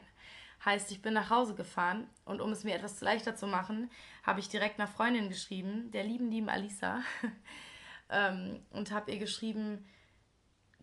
Heißt, 0.64 0.90
ich 0.90 1.00
bin 1.00 1.14
nach 1.14 1.30
Hause 1.30 1.54
gefahren 1.54 2.06
und 2.24 2.40
um 2.40 2.52
es 2.52 2.64
mir 2.64 2.74
etwas 2.74 3.00
leichter 3.00 3.34
zu 3.34 3.46
machen, 3.46 3.90
habe 4.22 4.40
ich 4.40 4.48
direkt 4.48 4.78
einer 4.78 4.88
Freundin 4.88 5.28
geschrieben, 5.28 5.90
der 5.90 6.04
lieben, 6.04 6.30
lieben 6.30 6.50
Alisa, 6.50 7.00
ähm, 8.10 8.60
und 8.70 8.90
habe 8.90 9.10
ihr 9.10 9.18
geschrieben, 9.18 9.86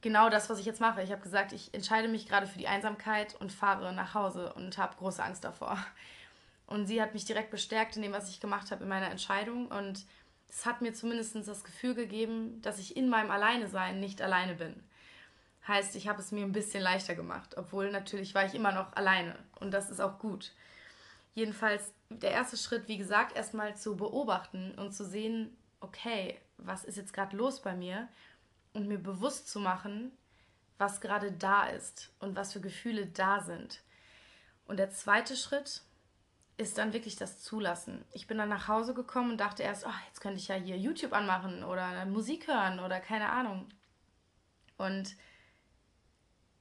genau 0.01 0.29
das, 0.29 0.49
was 0.49 0.59
ich 0.59 0.65
jetzt 0.65 0.81
mache. 0.81 1.03
Ich 1.03 1.11
habe 1.11 1.21
gesagt, 1.21 1.51
ich 1.51 1.73
entscheide 1.73 2.07
mich 2.07 2.27
gerade 2.27 2.47
für 2.47 2.57
die 2.57 2.67
Einsamkeit 2.67 3.35
und 3.39 3.51
fahre 3.51 3.93
nach 3.93 4.13
Hause 4.13 4.53
und 4.53 4.77
habe 4.77 4.95
große 4.95 5.23
Angst 5.23 5.43
davor. 5.43 5.77
Und 6.65 6.85
sie 6.85 7.01
hat 7.01 7.13
mich 7.13 7.25
direkt 7.25 7.49
bestärkt 7.49 7.95
in 7.95 8.01
dem, 8.01 8.11
was 8.11 8.29
ich 8.29 8.39
gemacht 8.39 8.71
habe, 8.71 8.83
in 8.83 8.89
meiner 8.89 9.09
Entscheidung. 9.09 9.67
Und 9.67 10.05
es 10.49 10.65
hat 10.65 10.81
mir 10.81 10.93
zumindest 10.93 11.35
das 11.35 11.63
Gefühl 11.63 11.95
gegeben, 11.95 12.61
dass 12.61 12.79
ich 12.79 12.97
in 12.97 13.09
meinem 13.09 13.31
Alleinesein 13.31 13.99
nicht 13.99 14.21
alleine 14.21 14.55
bin. 14.55 14.83
Heißt, 15.67 15.95
ich 15.95 16.07
habe 16.07 16.21
es 16.21 16.31
mir 16.31 16.45
ein 16.45 16.53
bisschen 16.53 16.81
leichter 16.81 17.15
gemacht, 17.15 17.57
obwohl 17.57 17.91
natürlich 17.91 18.33
war 18.33 18.45
ich 18.45 18.55
immer 18.55 18.71
noch 18.71 18.93
alleine. 18.93 19.37
Und 19.59 19.71
das 19.71 19.89
ist 19.89 19.99
auch 19.99 20.17
gut. 20.17 20.53
Jedenfalls 21.33 21.91
der 22.09 22.31
erste 22.31 22.57
Schritt, 22.57 22.87
wie 22.87 22.97
gesagt, 22.97 23.35
erstmal 23.35 23.75
zu 23.75 23.97
beobachten 23.97 24.73
und 24.77 24.93
zu 24.93 25.05
sehen, 25.05 25.55
okay, 25.81 26.39
was 26.57 26.83
ist 26.85 26.97
jetzt 26.97 27.13
gerade 27.13 27.35
los 27.35 27.61
bei 27.61 27.75
mir? 27.75 28.07
Und 28.73 28.87
mir 28.87 28.97
bewusst 28.97 29.49
zu 29.49 29.59
machen, 29.59 30.11
was 30.77 31.01
gerade 31.01 31.31
da 31.31 31.67
ist 31.67 32.11
und 32.19 32.35
was 32.35 32.53
für 32.53 32.61
Gefühle 32.61 33.07
da 33.07 33.41
sind. 33.41 33.81
Und 34.67 34.77
der 34.77 34.91
zweite 34.91 35.35
Schritt 35.35 35.81
ist 36.57 36.77
dann 36.77 36.93
wirklich 36.93 37.15
das 37.15 37.41
Zulassen. 37.41 38.03
Ich 38.11 38.27
bin 38.27 38.37
dann 38.37 38.49
nach 38.49 38.67
Hause 38.67 38.93
gekommen 38.93 39.31
und 39.31 39.37
dachte 39.37 39.63
erst, 39.63 39.85
oh, 39.85 39.93
jetzt 40.07 40.21
könnte 40.21 40.39
ich 40.39 40.47
ja 40.47 40.55
hier 40.55 40.77
YouTube 40.77 41.13
anmachen 41.13 41.63
oder 41.63 42.05
Musik 42.05 42.47
hören 42.47 42.79
oder 42.79 42.99
keine 42.99 43.29
Ahnung. 43.29 43.67
Und 44.77 45.15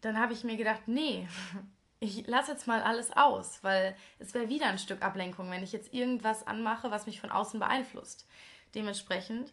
dann 0.00 0.18
habe 0.18 0.32
ich 0.32 0.44
mir 0.44 0.56
gedacht, 0.56 0.82
nee, 0.86 1.28
ich 2.00 2.26
lasse 2.26 2.52
jetzt 2.52 2.66
mal 2.66 2.82
alles 2.82 3.16
aus, 3.16 3.62
weil 3.62 3.96
es 4.18 4.34
wäre 4.34 4.48
wieder 4.48 4.66
ein 4.66 4.78
Stück 4.78 5.02
Ablenkung, 5.02 5.50
wenn 5.50 5.62
ich 5.62 5.72
jetzt 5.72 5.92
irgendwas 5.92 6.46
anmache, 6.46 6.90
was 6.90 7.06
mich 7.06 7.20
von 7.20 7.30
außen 7.30 7.58
beeinflusst. 7.58 8.26
Dementsprechend 8.74 9.52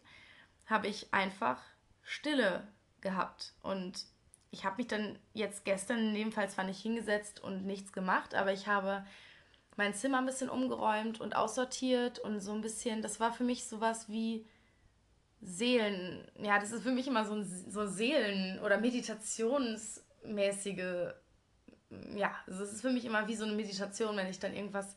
habe 0.66 0.88
ich 0.88 1.14
einfach 1.14 1.62
Stille 2.02 2.68
gehabt 3.02 3.54
und 3.62 4.06
ich 4.52 4.66
habe 4.66 4.78
mich 4.78 4.88
dann 4.88 5.18
jetzt 5.34 5.66
gestern 5.66 6.00
in 6.00 6.14
dem 6.14 6.32
Fall 6.32 6.50
zwar 6.50 6.64
nicht 6.64 6.82
hingesetzt 6.82 7.40
und 7.40 7.66
nichts 7.66 7.92
gemacht, 7.92 8.36
aber 8.36 8.54
ich 8.54 8.68
habe 8.68 9.06
mein 9.76 9.94
Zimmer 9.94 10.20
ein 10.20 10.26
bisschen 10.26 10.50
umgeräumt 10.50 11.20
und 11.20 11.36
aussortiert 11.36 12.20
und 12.20 12.40
so 12.40 12.54
ein 12.54 12.62
bisschen, 12.62 13.02
das 13.02 13.20
war 13.20 13.34
für 13.34 13.44
mich 13.44 13.66
sowas 13.66 14.10
wie 14.10 14.46
Seelen, 15.42 16.26
ja, 16.40 16.60
das 16.60 16.72
ist 16.72 16.84
für 16.84 16.92
mich 16.92 17.08
immer 17.08 17.26
so, 17.26 17.34
ein, 17.34 17.44
so 17.44 17.88
Seelen- 17.88 18.60
oder 18.60 18.84
meditationsmäßige, 20.26 21.14
ja, 22.16 22.36
es 22.48 22.60
ist 22.60 22.82
für 22.82 22.90
mich 22.90 23.06
immer 23.06 23.28
wie 23.28 23.36
so 23.36 23.46
eine 23.46 23.54
Meditation, 23.54 24.18
wenn 24.18 24.28
ich 24.28 24.40
dann 24.40 24.54
irgendwas 24.54 24.96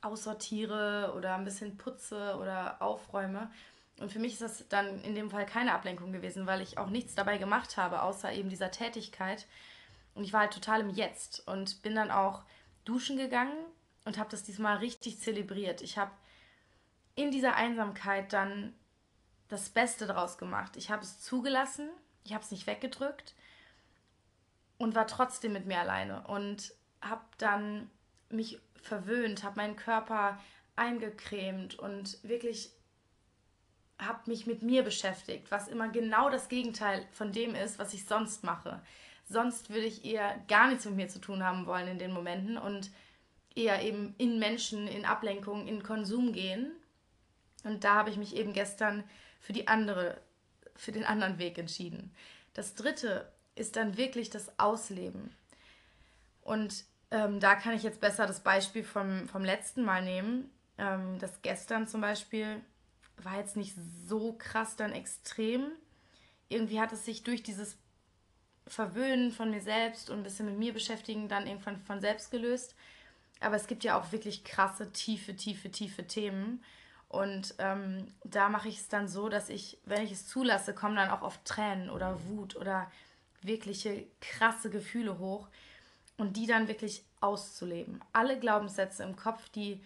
aussortiere 0.00 1.12
oder 1.16 1.34
ein 1.34 1.44
bisschen 1.44 1.76
putze 1.76 2.36
oder 2.40 2.80
aufräume. 2.80 3.50
Und 3.98 4.12
für 4.12 4.20
mich 4.20 4.34
ist 4.34 4.42
das 4.42 4.68
dann 4.68 5.02
in 5.02 5.14
dem 5.14 5.28
Fall 5.30 5.44
keine 5.44 5.74
Ablenkung 5.74 6.12
gewesen, 6.12 6.46
weil 6.46 6.60
ich 6.60 6.78
auch 6.78 6.88
nichts 6.88 7.16
dabei 7.16 7.38
gemacht 7.38 7.76
habe, 7.76 8.02
außer 8.02 8.32
eben 8.32 8.48
dieser 8.48 8.70
Tätigkeit 8.70 9.46
Und 10.14 10.24
ich 10.24 10.32
war 10.32 10.40
halt 10.40 10.52
total 10.52 10.80
im 10.80 10.90
Jetzt 10.90 11.46
und 11.46 11.82
bin 11.82 11.94
dann 11.94 12.10
auch 12.10 12.42
duschen 12.84 13.16
gegangen 13.16 13.56
und 14.04 14.18
habe 14.18 14.30
das 14.30 14.42
diesmal 14.42 14.78
richtig 14.78 15.20
zelebriert. 15.20 15.80
Ich 15.80 15.98
habe 15.98 16.10
in 17.14 17.30
dieser 17.30 17.54
Einsamkeit 17.54 18.32
dann 18.32 18.74
das 19.48 19.70
Beste 19.70 20.06
draus 20.06 20.38
gemacht. 20.38 20.76
Ich 20.76 20.90
habe 20.90 21.02
es 21.02 21.20
zugelassen, 21.20 21.88
ich 22.24 22.34
habe 22.34 22.44
es 22.44 22.50
nicht 22.50 22.66
weggedrückt 22.66 23.34
und 24.78 24.94
war 24.94 25.06
trotzdem 25.06 25.52
mit 25.52 25.66
mir 25.66 25.80
alleine 25.80 26.26
und 26.26 26.72
habe 27.00 27.24
dann 27.38 27.90
mich 28.30 28.60
verwöhnt, 28.80 29.42
habe 29.42 29.56
meinen 29.56 29.76
Körper 29.76 30.38
eingecremt 30.76 31.78
und 31.78 32.22
wirklich 32.22 32.70
habe 33.98 34.30
mich 34.30 34.46
mit 34.46 34.62
mir 34.62 34.84
beschäftigt, 34.84 35.50
was 35.50 35.68
immer 35.68 35.88
genau 35.88 36.30
das 36.30 36.48
Gegenteil 36.48 37.04
von 37.10 37.32
dem 37.32 37.54
ist, 37.56 37.78
was 37.80 37.94
ich 37.94 38.04
sonst 38.04 38.44
mache. 38.44 38.80
Sonst 39.28 39.70
würde 39.70 39.86
ich 39.86 40.04
eher 40.04 40.38
gar 40.46 40.68
nichts 40.68 40.84
mit 40.84 40.94
mir 40.94 41.08
zu 41.08 41.20
tun 41.20 41.42
haben 41.42 41.66
wollen 41.66 41.88
in 41.88 41.98
den 41.98 42.12
Momenten 42.12 42.56
und 42.56 42.90
eher 43.54 43.82
eben 43.82 44.14
in 44.18 44.38
Menschen, 44.38 44.86
in 44.86 45.04
Ablenkung, 45.04 45.66
in 45.66 45.82
Konsum 45.82 46.32
gehen. 46.32 46.70
Und 47.64 47.82
da 47.82 47.96
habe 47.96 48.10
ich 48.10 48.16
mich 48.16 48.36
eben 48.36 48.52
gestern 48.52 49.02
für 49.40 49.52
die 49.52 49.66
andere, 49.66 50.20
für 50.76 50.92
den 50.92 51.04
anderen 51.04 51.38
Weg 51.38 51.58
entschieden. 51.58 52.14
Das 52.54 52.74
dritte 52.74 53.30
ist 53.58 53.76
dann 53.76 53.96
wirklich 53.96 54.30
das 54.30 54.58
Ausleben. 54.58 55.34
Und 56.42 56.84
ähm, 57.10 57.40
da 57.40 57.54
kann 57.54 57.74
ich 57.74 57.82
jetzt 57.82 58.00
besser 58.00 58.26
das 58.26 58.40
Beispiel 58.40 58.84
vom, 58.84 59.28
vom 59.28 59.44
letzten 59.44 59.84
Mal 59.84 60.02
nehmen. 60.02 60.50
Ähm, 60.78 61.18
das 61.18 61.42
gestern 61.42 61.86
zum 61.86 62.00
Beispiel 62.00 62.60
war 63.16 63.38
jetzt 63.38 63.56
nicht 63.56 63.74
so 64.06 64.34
krass 64.38 64.76
dann 64.76 64.92
extrem. 64.92 65.66
Irgendwie 66.48 66.80
hat 66.80 66.92
es 66.92 67.04
sich 67.04 67.24
durch 67.24 67.42
dieses 67.42 67.76
Verwöhnen 68.66 69.32
von 69.32 69.50
mir 69.50 69.62
selbst 69.62 70.10
und 70.10 70.18
ein 70.18 70.22
bisschen 70.22 70.46
mit 70.46 70.58
mir 70.58 70.72
beschäftigen 70.72 71.28
dann 71.28 71.46
irgendwann 71.46 71.80
von 71.80 72.00
selbst 72.00 72.30
gelöst. 72.30 72.74
Aber 73.40 73.56
es 73.56 73.66
gibt 73.66 73.84
ja 73.84 73.98
auch 73.98 74.12
wirklich 74.12 74.44
krasse, 74.44 74.92
tiefe, 74.92 75.34
tiefe, 75.36 75.70
tiefe 75.70 76.06
Themen. 76.06 76.62
Und 77.08 77.54
ähm, 77.58 78.12
da 78.24 78.48
mache 78.48 78.68
ich 78.68 78.78
es 78.78 78.88
dann 78.88 79.08
so, 79.08 79.28
dass 79.28 79.48
ich, 79.48 79.78
wenn 79.84 80.02
ich 80.02 80.12
es 80.12 80.26
zulasse, 80.26 80.74
kommen 80.74 80.96
dann 80.96 81.10
auch 81.10 81.22
oft 81.22 81.42
Tränen 81.44 81.88
oder 81.88 82.18
Wut 82.26 82.56
oder 82.56 82.90
wirkliche 83.42 84.06
krasse 84.20 84.70
Gefühle 84.70 85.18
hoch 85.18 85.48
und 86.16 86.36
die 86.36 86.46
dann 86.46 86.68
wirklich 86.68 87.02
auszuleben. 87.20 88.00
Alle 88.12 88.38
Glaubenssätze 88.38 89.02
im 89.02 89.16
Kopf, 89.16 89.48
die 89.50 89.80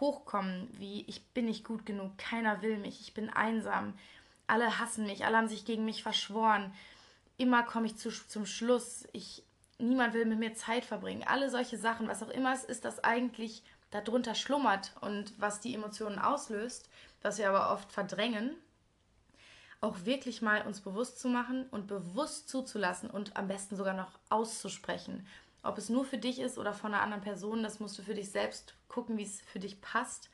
hochkommen, 0.00 0.68
wie 0.78 1.04
ich 1.06 1.24
bin 1.26 1.46
nicht 1.46 1.64
gut 1.64 1.86
genug, 1.86 2.16
keiner 2.18 2.62
will 2.62 2.78
mich, 2.78 3.00
ich 3.00 3.14
bin 3.14 3.30
einsam, 3.30 3.94
alle 4.46 4.78
hassen 4.78 5.06
mich, 5.06 5.24
alle 5.24 5.36
haben 5.36 5.48
sich 5.48 5.64
gegen 5.64 5.84
mich 5.84 6.02
verschworen, 6.02 6.72
immer 7.36 7.62
komme 7.62 7.86
ich 7.86 7.96
zu, 7.96 8.10
zum 8.10 8.46
Schluss, 8.46 9.06
ich, 9.12 9.42
niemand 9.78 10.14
will 10.14 10.24
mit 10.24 10.38
mir 10.38 10.54
Zeit 10.54 10.84
verbringen, 10.84 11.24
alle 11.26 11.50
solche 11.50 11.78
Sachen, 11.78 12.08
was 12.08 12.22
auch 12.22 12.30
immer 12.30 12.52
es 12.52 12.64
ist, 12.64 12.84
das 12.84 13.02
eigentlich 13.02 13.62
darunter 13.90 14.34
schlummert 14.34 14.92
und 15.00 15.32
was 15.38 15.60
die 15.60 15.74
Emotionen 15.74 16.18
auslöst, 16.18 16.88
was 17.22 17.38
wir 17.38 17.48
aber 17.48 17.72
oft 17.72 17.90
verdrängen, 17.92 18.54
auch 19.80 20.04
wirklich 20.04 20.42
mal 20.42 20.66
uns 20.66 20.80
bewusst 20.80 21.20
zu 21.20 21.28
machen 21.28 21.66
und 21.70 21.86
bewusst 21.86 22.48
zuzulassen 22.48 23.10
und 23.10 23.36
am 23.36 23.48
besten 23.48 23.76
sogar 23.76 23.94
noch 23.94 24.10
auszusprechen 24.28 25.26
ob 25.62 25.78
es 25.78 25.88
nur 25.88 26.04
für 26.04 26.18
dich 26.18 26.38
ist 26.40 26.58
oder 26.58 26.72
von 26.72 26.94
einer 26.94 27.02
anderen 27.02 27.22
Person, 27.22 27.62
das 27.62 27.80
musst 27.80 27.98
du 27.98 28.02
für 28.02 28.14
dich 28.14 28.30
selbst 28.30 28.74
gucken, 28.88 29.18
wie 29.18 29.24
es 29.24 29.40
für 29.40 29.58
dich 29.58 29.80
passt. 29.80 30.30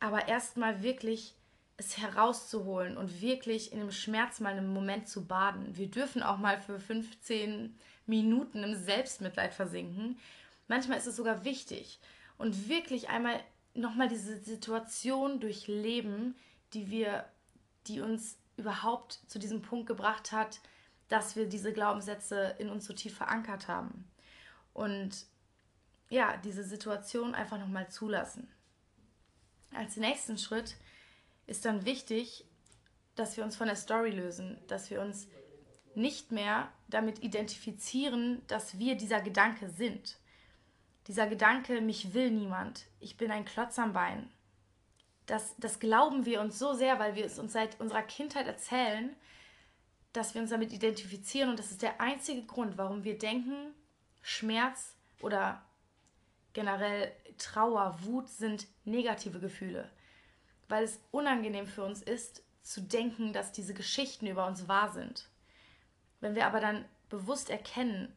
Aber 0.00 0.28
erstmal 0.28 0.82
wirklich 0.82 1.34
es 1.76 1.98
herauszuholen 1.98 2.96
und 2.96 3.20
wirklich 3.20 3.72
in 3.72 3.78
dem 3.78 3.90
Schmerz 3.90 4.40
mal 4.40 4.52
einen 4.52 4.72
Moment 4.72 5.08
zu 5.08 5.26
baden. 5.26 5.76
Wir 5.76 5.88
dürfen 5.88 6.22
auch 6.22 6.38
mal 6.38 6.60
für 6.60 6.78
15 6.78 7.76
Minuten 8.06 8.62
im 8.62 8.74
Selbstmitleid 8.74 9.54
versinken. 9.54 10.18
Manchmal 10.66 10.98
ist 10.98 11.06
es 11.06 11.16
sogar 11.16 11.44
wichtig 11.44 11.98
und 12.36 12.68
wirklich 12.68 13.08
einmal 13.08 13.40
nochmal 13.74 14.08
diese 14.08 14.38
Situation 14.38 15.40
durchleben, 15.40 16.36
die 16.74 16.90
wir, 16.90 17.24
die 17.86 18.00
uns 18.00 18.37
überhaupt 18.58 19.20
zu 19.26 19.38
diesem 19.38 19.62
Punkt 19.62 19.86
gebracht 19.86 20.32
hat, 20.32 20.60
dass 21.08 21.36
wir 21.36 21.46
diese 21.46 21.72
Glaubenssätze 21.72 22.56
in 22.58 22.68
uns 22.68 22.84
so 22.84 22.92
tief 22.92 23.16
verankert 23.16 23.68
haben. 23.68 24.10
Und 24.74 25.24
ja, 26.10 26.36
diese 26.38 26.64
Situation 26.64 27.34
einfach 27.34 27.58
nochmal 27.58 27.88
zulassen. 27.90 28.48
Als 29.74 29.96
nächsten 29.96 30.38
Schritt 30.38 30.76
ist 31.46 31.64
dann 31.64 31.84
wichtig, 31.84 32.44
dass 33.14 33.36
wir 33.36 33.44
uns 33.44 33.56
von 33.56 33.66
der 33.66 33.76
Story 33.76 34.10
lösen, 34.10 34.58
dass 34.68 34.90
wir 34.90 35.00
uns 35.00 35.28
nicht 35.94 36.30
mehr 36.30 36.70
damit 36.88 37.22
identifizieren, 37.22 38.42
dass 38.46 38.78
wir 38.78 38.96
dieser 38.96 39.20
Gedanke 39.20 39.68
sind. 39.68 40.18
Dieser 41.08 41.26
Gedanke, 41.26 41.80
mich 41.80 42.14
will 42.14 42.30
niemand, 42.30 42.86
ich 43.00 43.16
bin 43.16 43.30
ein 43.30 43.44
Klotz 43.44 43.78
am 43.78 43.92
Bein. 43.92 44.30
Das, 45.28 45.54
das 45.58 45.78
glauben 45.78 46.24
wir 46.24 46.40
uns 46.40 46.58
so 46.58 46.72
sehr, 46.72 46.98
weil 46.98 47.14
wir 47.14 47.26
es 47.26 47.38
uns 47.38 47.52
seit 47.52 47.78
unserer 47.80 48.02
Kindheit 48.02 48.46
erzählen, 48.46 49.14
dass 50.14 50.34
wir 50.34 50.40
uns 50.40 50.50
damit 50.50 50.72
identifizieren. 50.72 51.50
Und 51.50 51.58
das 51.58 51.70
ist 51.70 51.82
der 51.82 52.00
einzige 52.00 52.42
Grund, 52.44 52.78
warum 52.78 53.04
wir 53.04 53.18
denken, 53.18 53.74
Schmerz 54.22 54.96
oder 55.20 55.62
generell 56.54 57.12
Trauer, 57.36 57.98
Wut 58.02 58.30
sind 58.30 58.66
negative 58.86 59.38
Gefühle, 59.38 59.90
weil 60.66 60.84
es 60.84 60.98
unangenehm 61.10 61.66
für 61.66 61.84
uns 61.84 62.02
ist, 62.02 62.42
zu 62.62 62.80
denken, 62.80 63.34
dass 63.34 63.52
diese 63.52 63.74
Geschichten 63.74 64.26
über 64.26 64.46
uns 64.46 64.66
wahr 64.66 64.90
sind. 64.92 65.28
Wenn 66.20 66.34
wir 66.34 66.46
aber 66.46 66.60
dann 66.60 66.86
bewusst 67.10 67.50
erkennen, 67.50 68.14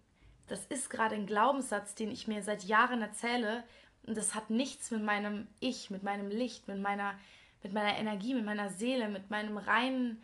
das 0.48 0.65
ist 0.65 0.89
gerade 0.89 1.15
ein 1.15 1.27
Glaubenssatz, 1.27 1.94
den 1.94 2.10
ich 2.10 2.27
mir 2.30 2.41
seit 2.41 2.63
Jahren 2.63 3.01
erzähle 3.01 3.65
und 4.08 4.17
das 4.17 4.36
hat 4.36 4.50
nichts 4.50 4.91
mit 4.91 5.03
meinem 5.03 5.48
Ich, 5.60 5.89
mit 5.89 6.03
meinem 6.03 6.29
Licht, 6.29 6.67
mit 6.67 6.79
meiner, 6.79 7.13
mit 7.63 7.74
meiner 7.74 7.98
Energie, 7.98 8.34
mit 8.34 8.46
meiner 8.46 8.70
Seele, 8.70 9.10
mit 9.10 9.29
meinem 9.29 9.58
reinen, 9.58 10.22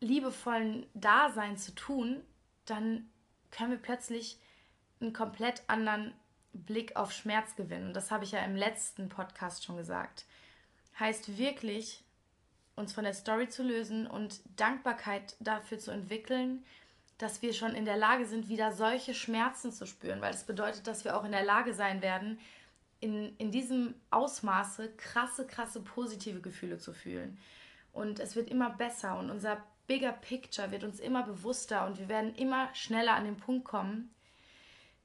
liebevollen 0.00 0.86
Dasein 0.94 1.56
zu 1.56 1.74
tun, 1.74 2.22
dann 2.64 3.08
können 3.50 3.70
wir 3.70 3.78
plötzlich 3.78 4.38
einen 5.00 5.12
komplett 5.12 5.62
anderen 5.66 6.12
Blick 6.52 6.96
auf 6.96 7.12
Schmerz 7.12 7.54
gewinnen. 7.56 7.88
Und 7.88 7.94
das 7.94 8.10
habe 8.10 8.24
ich 8.24 8.32
ja 8.32 8.40
im 8.40 8.56
letzten 8.56 9.08
Podcast 9.08 9.64
schon 9.64 9.76
gesagt. 9.76 10.24
Heißt 10.98 11.38
wirklich, 11.38 12.02
uns 12.74 12.92
von 12.92 13.04
der 13.04 13.14
Story 13.14 13.48
zu 13.48 13.62
lösen 13.62 14.06
und 14.06 14.40
Dankbarkeit 14.56 15.36
dafür 15.40 15.78
zu 15.78 15.90
entwickeln, 15.90 16.64
dass 17.18 17.42
wir 17.42 17.52
schon 17.52 17.74
in 17.74 17.84
der 17.84 17.96
Lage 17.96 18.26
sind, 18.26 18.48
wieder 18.48 18.72
solche 18.72 19.14
Schmerzen 19.14 19.72
zu 19.72 19.86
spüren, 19.86 20.20
weil 20.20 20.32
das 20.32 20.44
bedeutet, 20.44 20.86
dass 20.86 21.04
wir 21.04 21.16
auch 21.16 21.24
in 21.24 21.32
der 21.32 21.44
Lage 21.44 21.74
sein 21.74 22.02
werden, 22.02 22.38
in, 23.02 23.36
in 23.36 23.50
diesem 23.50 23.94
Ausmaße 24.10 24.92
krasse, 24.96 25.46
krasse 25.46 25.80
positive 25.80 26.40
Gefühle 26.40 26.78
zu 26.78 26.92
fühlen. 26.94 27.38
Und 27.92 28.20
es 28.20 28.36
wird 28.36 28.48
immer 28.48 28.70
besser 28.70 29.18
und 29.18 29.30
unser 29.30 29.62
bigger 29.86 30.12
Picture 30.12 30.70
wird 30.70 30.84
uns 30.84 31.00
immer 31.00 31.24
bewusster 31.24 31.84
und 31.86 31.98
wir 31.98 32.08
werden 32.08 32.34
immer 32.36 32.72
schneller 32.74 33.14
an 33.14 33.24
den 33.24 33.36
Punkt 33.36 33.64
kommen, 33.64 34.14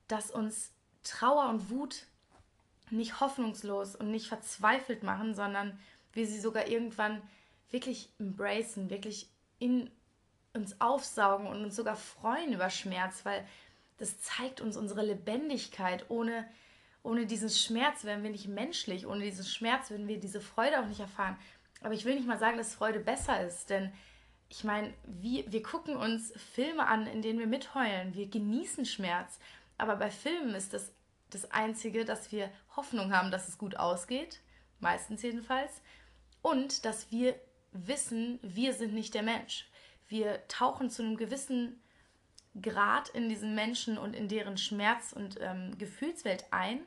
dass 0.08 0.32
uns 0.32 0.72
Trauer 1.04 1.50
und 1.50 1.70
Wut 1.70 2.06
nicht 2.92 3.20
hoffnungslos 3.20 3.96
und 3.96 4.12
nicht 4.12 4.28
verzweifelt 4.28 5.04
machen, 5.04 5.34
sondern 5.34 5.78
wir 6.14 6.28
sie 6.28 6.40
sogar 6.40 6.68
irgendwann 6.68 7.22
wirklich 7.72 8.10
embracen, 8.20 8.90
wirklich 8.90 9.30
in 9.60 9.90
uns 10.54 10.80
aufsaugen 10.80 11.48
und 11.48 11.64
uns 11.64 11.76
sogar 11.76 11.96
freuen 11.96 12.54
über 12.54 12.70
Schmerz, 12.70 13.26
weil 13.26 13.46
das 13.98 14.22
zeigt 14.22 14.62
uns 14.62 14.78
unsere 14.78 15.04
Lebendigkeit. 15.04 16.06
Ohne, 16.10 16.48
ohne 17.08 17.26
diesen 17.26 17.50
Schmerz 17.50 18.04
wären 18.04 18.24
wir 18.24 18.30
nicht 18.30 18.48
menschlich, 18.48 19.08
ohne 19.08 19.24
diesen 19.24 19.46
Schmerz 19.46 19.90
würden 19.90 20.08
wir 20.08 20.20
diese 20.20 20.42
Freude 20.42 20.80
auch 20.80 20.88
nicht 20.88 21.00
erfahren. 21.00 21.38
Aber 21.82 21.94
ich 21.94 22.06
will 22.06 22.16
nicht 22.16 22.28
mal 22.28 22.40
sagen, 22.40 22.58
dass 22.58 22.76
Freude 22.76 23.00
besser 23.00 23.46
ist, 23.46 23.70
denn 23.70 23.92
ich 24.50 24.64
meine, 24.64 24.94
wir, 25.06 25.52
wir 25.52 25.62
gucken 25.62 25.96
uns 25.96 26.34
Filme 26.56 26.88
an, 26.88 27.06
in 27.08 27.22
denen 27.22 27.40
wir 27.40 27.48
mitheulen, 27.48 28.16
wir 28.16 28.28
genießen 28.28 28.86
Schmerz 28.86 29.40
aber 29.78 29.96
bei 29.96 30.10
Filmen 30.10 30.56
ist 30.56 30.74
das 30.74 30.92
das 31.30 31.52
Einzige, 31.52 32.06
dass 32.06 32.32
wir 32.32 32.50
Hoffnung 32.78 33.12
haben, 33.12 33.32
dass 33.32 33.50
es 33.50 33.58
gut 33.58 33.76
ausgeht, 33.76 34.40
meistens 34.80 35.22
jedenfalls, 35.24 35.82
und 36.42 36.86
dass 36.86 37.12
wir 37.12 37.36
wissen, 37.74 38.40
wir 38.42 38.74
sind 38.74 38.94
nicht 38.94 39.14
der 39.14 39.24
Mensch. 39.24 39.70
Wir 40.08 40.48
tauchen 40.48 40.90
zu 40.90 41.04
einem 41.04 41.18
gewissen 41.18 41.82
Grad 42.62 43.10
in 43.10 43.28
diesen 43.28 43.56
Menschen 43.56 43.98
und 43.98 44.16
in 44.16 44.30
deren 44.30 44.58
Schmerz- 44.58 45.12
und 45.12 45.38
ähm, 45.42 45.78
Gefühlswelt 45.78 46.46
ein. 46.52 46.80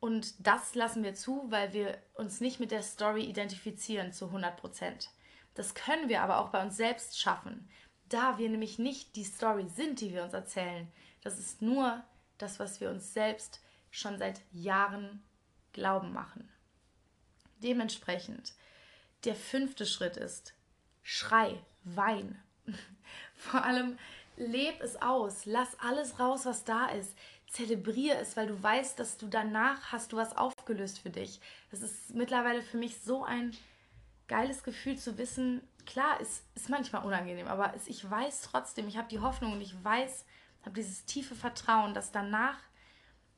Und 0.00 0.46
das 0.46 0.74
lassen 0.74 1.04
wir 1.04 1.14
zu, 1.14 1.44
weil 1.50 1.72
wir 1.74 1.98
uns 2.14 2.40
nicht 2.40 2.58
mit 2.58 2.70
der 2.70 2.82
Story 2.82 3.24
identifizieren 3.24 4.12
zu 4.12 4.26
100 4.26 4.56
Prozent. 4.56 5.10
Das 5.54 5.74
können 5.74 6.08
wir 6.08 6.22
aber 6.22 6.38
auch 6.38 6.48
bei 6.48 6.62
uns 6.62 6.76
selbst 6.76 7.20
schaffen, 7.20 7.68
da 8.08 8.38
wir 8.38 8.48
nämlich 8.48 8.78
nicht 8.78 9.14
die 9.14 9.24
Story 9.24 9.68
sind, 9.68 10.00
die 10.00 10.12
wir 10.12 10.24
uns 10.24 10.32
erzählen, 10.32 10.90
das 11.22 11.38
ist 11.38 11.60
nur 11.60 12.02
das, 12.38 12.58
was 12.58 12.80
wir 12.80 12.90
uns 12.90 13.12
selbst 13.12 13.60
schon 13.90 14.18
seit 14.18 14.40
Jahren 14.52 15.22
glauben 15.72 16.12
machen. 16.12 16.50
Dementsprechend, 17.58 18.54
der 19.24 19.34
fünfte 19.34 19.84
Schritt 19.84 20.16
ist, 20.16 20.54
schrei, 21.02 21.62
wein. 21.84 22.42
Vor 23.34 23.64
allem 23.64 23.98
leb 24.36 24.80
es 24.80 25.00
aus. 25.00 25.44
Lass 25.44 25.78
alles 25.78 26.18
raus, 26.18 26.46
was 26.46 26.64
da 26.64 26.86
ist. 26.86 27.14
Zelebriere 27.50 28.16
es, 28.18 28.36
weil 28.36 28.46
du 28.46 28.62
weißt, 28.62 28.98
dass 28.98 29.18
du 29.18 29.26
danach 29.26 29.92
hast 29.92 30.12
du 30.12 30.16
was 30.16 30.36
aufgelöst 30.36 31.00
für 31.00 31.10
dich. 31.10 31.40
Das 31.70 31.82
ist 31.82 32.14
mittlerweile 32.14 32.62
für 32.62 32.76
mich 32.76 33.00
so 33.00 33.24
ein 33.24 33.56
geiles 34.28 34.62
Gefühl 34.62 34.96
zu 34.96 35.18
wissen, 35.18 35.60
klar, 35.84 36.18
es 36.20 36.44
ist 36.54 36.68
manchmal 36.68 37.04
unangenehm, 37.04 37.48
aber 37.48 37.74
ich 37.86 38.08
weiß 38.08 38.42
trotzdem, 38.42 38.86
ich 38.86 38.96
habe 38.96 39.08
die 39.08 39.18
Hoffnung 39.18 39.52
und 39.52 39.60
ich 39.60 39.74
weiß, 39.82 40.24
habe 40.62 40.74
dieses 40.74 41.04
tiefe 41.04 41.34
Vertrauen, 41.34 41.94
dass 41.94 42.12
danach 42.12 42.56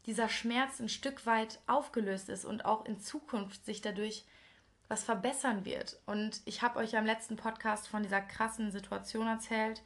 dieser 0.07 0.29
Schmerz 0.29 0.81
ein 0.81 0.89
Stück 0.89 1.25
weit 1.25 1.61
aufgelöst 1.67 2.29
ist 2.29 2.45
und 2.45 2.65
auch 2.65 2.85
in 2.85 3.01
Zukunft 3.01 3.65
sich 3.65 3.81
dadurch 3.81 4.25
was 4.89 5.05
verbessern 5.05 5.65
wird. 5.65 5.99
Und 6.05 6.43
ich 6.45 6.61
habe 6.61 6.79
euch 6.79 6.97
am 6.97 7.07
letzten 7.07 7.37
Podcast 7.37 7.89
von 7.89 8.03
dieser 8.03 8.21
krassen 8.21 8.71
Situation 8.71 9.27
erzählt, 9.27 9.81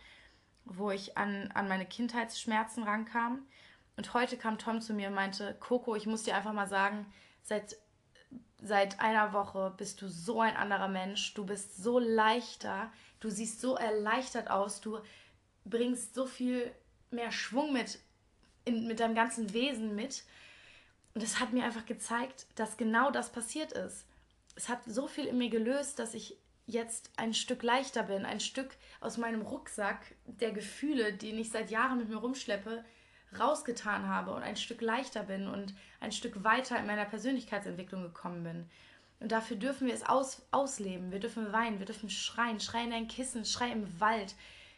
wo 0.64 0.90
ich 0.90 1.16
an, 1.16 1.52
an 1.52 1.68
meine 1.68 1.86
Kindheitsschmerzen 1.86 2.82
rankam. 2.82 3.46
Und 3.96 4.14
heute 4.14 4.36
kam 4.36 4.58
Tom 4.58 4.80
zu 4.80 4.92
mir 4.92 5.08
und 5.08 5.14
meinte, 5.14 5.56
Coco, 5.58 5.96
ich 5.96 6.06
muss 6.06 6.22
dir 6.24 6.36
einfach 6.36 6.52
mal 6.52 6.68
sagen, 6.68 7.06
seit 7.42 7.76
seit 8.60 9.00
einer 9.00 9.32
Woche 9.32 9.74
bist 9.76 10.00
du 10.02 10.08
so 10.08 10.40
ein 10.40 10.56
anderer 10.56 10.88
Mensch, 10.88 11.34
du 11.34 11.44
bist 11.44 11.76
so 11.76 11.98
leichter, 11.98 12.90
du 13.20 13.28
siehst 13.28 13.60
so 13.60 13.76
erleichtert 13.76 14.50
aus, 14.50 14.80
du 14.80 14.98
bringst 15.64 16.14
so 16.14 16.26
viel 16.26 16.72
mehr 17.10 17.32
Schwung 17.32 17.72
mit, 17.72 17.98
in, 18.64 18.86
mit 18.86 19.00
deinem 19.00 19.14
ganzen 19.14 19.52
Wesen 19.52 19.94
mit. 19.94 20.24
Und 21.14 21.22
es 21.22 21.40
hat 21.40 21.52
mir 21.52 21.64
einfach 21.64 21.86
gezeigt, 21.86 22.46
dass 22.56 22.76
genau 22.76 23.10
das 23.10 23.32
passiert 23.32 23.72
ist. 23.72 24.06
Es 24.54 24.68
hat 24.68 24.80
so 24.86 25.06
viel 25.06 25.26
in 25.26 25.38
mir 25.38 25.50
gelöst, 25.50 25.98
dass 25.98 26.14
ich 26.14 26.38
jetzt 26.66 27.10
ein 27.16 27.32
Stück 27.32 27.62
leichter 27.62 28.02
bin, 28.02 28.24
ein 28.24 28.40
Stück 28.40 28.76
aus 29.00 29.18
meinem 29.18 29.42
Rucksack 29.42 30.14
der 30.24 30.52
Gefühle, 30.52 31.12
den 31.12 31.38
ich 31.38 31.50
seit 31.50 31.70
Jahren 31.70 31.98
mit 31.98 32.08
mir 32.08 32.16
rumschleppe, 32.16 32.84
rausgetan 33.38 34.08
habe 34.08 34.32
und 34.32 34.42
ein 34.42 34.56
Stück 34.56 34.80
leichter 34.80 35.22
bin 35.22 35.48
und 35.48 35.74
ein 36.00 36.12
Stück 36.12 36.44
weiter 36.44 36.78
in 36.78 36.86
meiner 36.86 37.04
Persönlichkeitsentwicklung 37.04 38.02
gekommen 38.02 38.44
bin. 38.44 38.70
Und 39.20 39.32
dafür 39.32 39.56
dürfen 39.56 39.86
wir 39.86 39.94
es 39.94 40.04
aus, 40.04 40.42
ausleben. 40.50 41.10
Wir 41.10 41.20
dürfen 41.20 41.52
weinen, 41.52 41.78
wir 41.78 41.86
dürfen 41.86 42.10
schreien. 42.10 42.60
Schrei 42.60 42.84
in 42.84 42.90
dein 42.90 43.08
Kissen, 43.08 43.44
schrei 43.44 43.70
im 43.70 44.00
Wald. 44.00 44.34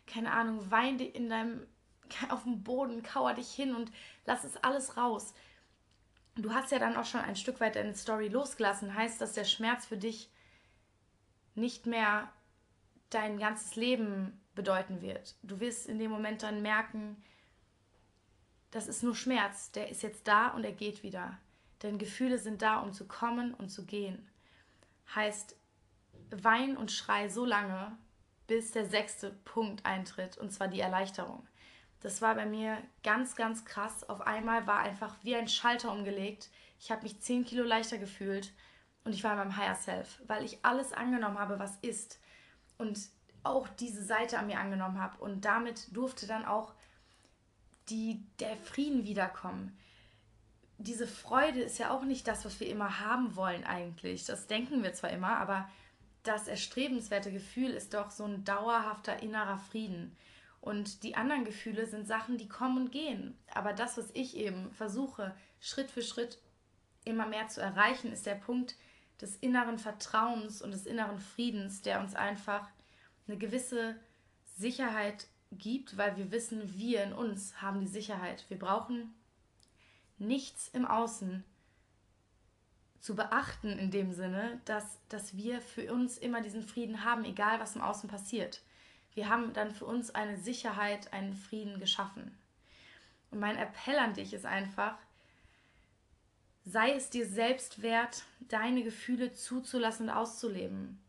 Keine 0.07 0.33
Ahnung, 0.33 0.71
wein 0.71 0.99
in 0.99 1.29
deinem, 1.29 1.67
auf 2.29 2.45
dem 2.45 2.63
Boden, 2.63 3.03
kauer 3.03 3.35
dich 3.35 3.51
hin 3.51 3.75
und 3.75 3.91
lass 4.25 4.45
es 4.45 4.57
alles 4.63 4.97
raus. 4.97 5.35
Du 6.37 6.55
hast 6.55 6.71
ja 6.71 6.79
dann 6.79 6.97
auch 6.97 7.05
schon 7.05 7.21
ein 7.21 7.35
Stück 7.35 7.59
weit 7.61 7.75
deine 7.75 7.97
Story 7.97 8.29
losgelassen. 8.29 8.95
Heißt, 8.95 9.21
dass 9.21 9.33
der 9.33 9.45
Schmerz 9.45 9.87
für 9.87 9.97
dich 9.97 10.31
nicht 11.57 11.87
mehr 11.87 12.31
dein 13.11 13.39
ganzes 13.39 13.75
Leben 13.75 14.41
bedeuten 14.55 15.01
wird. 15.01 15.35
Du 15.43 15.59
wirst 15.59 15.89
in 15.89 15.99
dem 15.99 16.11
Moment 16.11 16.45
dann 16.45 16.63
merken, 16.63 17.23
das 18.71 18.89
ist 18.89 19.03
nur 19.03 19.15
Schmerz, 19.15 19.73
der 19.73 19.91
ist 19.91 20.03
jetzt 20.03 20.29
da 20.29 20.49
und 20.49 20.65
er 20.65 20.73
geht 20.73 21.03
wieder. 21.03 21.39
Denn 21.83 21.99
Gefühle 21.99 22.39
sind 22.39 22.63
da, 22.63 22.79
um 22.79 22.93
zu 22.93 23.07
kommen 23.07 23.55
und 23.55 23.71
zu 23.71 23.87
gehen. 23.87 24.29
Heißt, 25.15 25.57
wein 26.31 26.77
und 26.77 26.93
schrei 26.93 27.29
so 27.29 27.45
lange, 27.45 27.97
bis 28.47 28.73
der 28.73 28.87
sechste 28.87 29.31
Punkt 29.45 29.87
eintritt, 29.87 30.39
und 30.39 30.53
zwar 30.53 30.69
die 30.69 30.81
Erleichterung. 30.81 31.47
Das 32.01 32.23
war 32.23 32.35
bei 32.35 32.47
mir 32.47 32.79
ganz, 33.03 33.37
ganz 33.37 33.65
krass. 33.65 34.09
Auf 34.09 34.21
einmal 34.21 34.67
war 34.67 34.81
einfach 34.81 35.17
wie 35.23 35.37
ein 35.37 35.49
Schalter 35.49 35.93
umgelegt. 35.93 36.51
Ich 36.79 36.91
habe 36.91 37.03
mich 37.03 37.21
10 37.21 37.45
Kilo 37.45 37.65
leichter 37.65 37.99
gefühlt 37.99 38.53
und 39.05 39.13
ich 39.13 39.25
war 39.25 39.33
in 39.33 39.39
meinem 39.39 39.57
Higher 39.57 39.75
Self, 39.75 40.21
weil 40.27 40.45
ich 40.45 40.65
alles 40.65 40.93
angenommen 40.93 41.39
habe, 41.39 41.59
was 41.59 41.77
ist. 41.77 42.21
Und 42.77 42.99
auch 43.43 43.69
diese 43.69 44.05
Seite 44.05 44.39
an 44.39 44.47
mir 44.47 44.61
angenommen 44.61 45.01
habe. 45.01 45.19
Und 45.19 45.45
damit 45.45 45.95
durfte 45.97 46.27
dann 46.27 46.45
auch 46.45 46.75
die, 47.91 48.23
der 48.41 48.57
Frieden 48.57 49.05
wiederkommen. 49.05 49.77
Diese 50.79 51.07
Freude 51.07 51.61
ist 51.61 51.79
ja 51.79 51.91
auch 51.91 52.05
nicht 52.05 52.29
das, 52.29 52.45
was 52.45 52.61
wir 52.61 52.69
immer 52.69 53.01
haben 53.01 53.35
wollen 53.35 53.65
eigentlich. 53.65 54.25
Das 54.25 54.47
denken 54.47 54.83
wir 54.83 54.93
zwar 54.93 55.11
immer, 55.11 55.37
aber 55.39 55.69
das 56.23 56.47
erstrebenswerte 56.47 57.33
Gefühl 57.33 57.71
ist 57.71 57.95
doch 57.95 58.11
so 58.11 58.25
ein 58.25 58.45
dauerhafter 58.45 59.23
innerer 59.23 59.59
Frieden. 59.59 60.17
Und 60.61 61.03
die 61.03 61.17
anderen 61.17 61.45
Gefühle 61.45 61.87
sind 61.87 62.07
Sachen, 62.07 62.37
die 62.37 62.49
kommen 62.49 62.79
und 62.79 62.93
gehen. 62.93 63.39
Aber 63.55 63.73
das, 63.73 63.97
was 63.97 64.11
ich 64.15 64.37
eben 64.37 64.71
versuche, 64.73 65.35
Schritt 65.61 65.91
für 65.91 66.03
Schritt 66.03 66.39
immer 67.05 67.27
mehr 67.27 67.49
zu 67.49 67.61
erreichen, 67.61 68.13
ist 68.13 68.27
der 68.27 68.35
Punkt 68.35 68.77
des 69.21 69.37
inneren 69.37 69.79
Vertrauens 69.79 70.63
und 70.63 70.73
des 70.73 70.87
inneren 70.87 71.19
Friedens, 71.19 71.83
der 71.83 72.01
uns 72.01 72.15
einfach 72.15 72.69
eine 73.27 73.39
gewisse 73.39 73.97
Sicherheit 74.57 75.27
gibt, 75.53 75.97
weil 75.97 76.17
wir 76.17 76.31
wissen, 76.31 76.77
wir 76.77 77.03
in 77.03 77.13
uns 77.13 77.61
haben 77.63 77.81
die 77.81 77.87
Sicherheit. 77.87 78.45
Wir 78.49 78.59
brauchen 78.59 79.15
nichts 80.19 80.69
im 80.69 80.85
Außen 80.85 81.45
zu 83.01 83.15
beachten 83.15 83.79
in 83.79 83.91
dem 83.91 84.13
Sinne, 84.13 84.61
dass, 84.65 84.99
dass 85.09 85.37
wir 85.37 85.61
für 85.61 85.93
uns 85.93 86.19
immer 86.19 86.41
diesen 86.41 86.63
Frieden 86.63 87.05
haben, 87.05 87.25
egal 87.25 87.61
was 87.61 87.77
im 87.77 87.83
Außen 87.83 88.09
passiert. 88.09 88.63
Wir 89.15 89.29
haben 89.29 89.53
dann 89.53 89.71
für 89.71 89.87
uns 89.87 90.15
eine 90.15 90.37
Sicherheit, 90.37 91.13
einen 91.13 91.35
Frieden 91.35 91.81
geschaffen. 91.81 92.37
Und 93.31 93.41
mein 93.41 93.57
Appell 93.57 93.99
an 93.99 94.15
dich 94.15 94.33
ist 94.33 94.47
einfach, 94.47 94.97
sei 96.65 96.93
es 96.93 97.11
dir 97.11 97.27
selbst 97.27 97.83
wert, 97.83 98.25
deine 98.41 98.83
Gefühle 98.83 99.33
zuzulassen 99.33 100.09
und 100.09 100.15
auszuleben. 100.15 101.01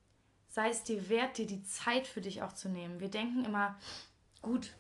Sei 0.48 0.70
es 0.70 0.84
dir 0.84 1.10
wert, 1.10 1.38
dir 1.38 1.48
die 1.48 1.64
Zeit 1.64 2.08
für 2.08 2.22
dich 2.22 2.42
auch 2.42 2.54
zu 2.54 2.70
nehmen. 2.70 3.00
Wir 3.00 3.10
denken 3.10 3.46
immer, 3.46 3.78
gut, 4.42 4.74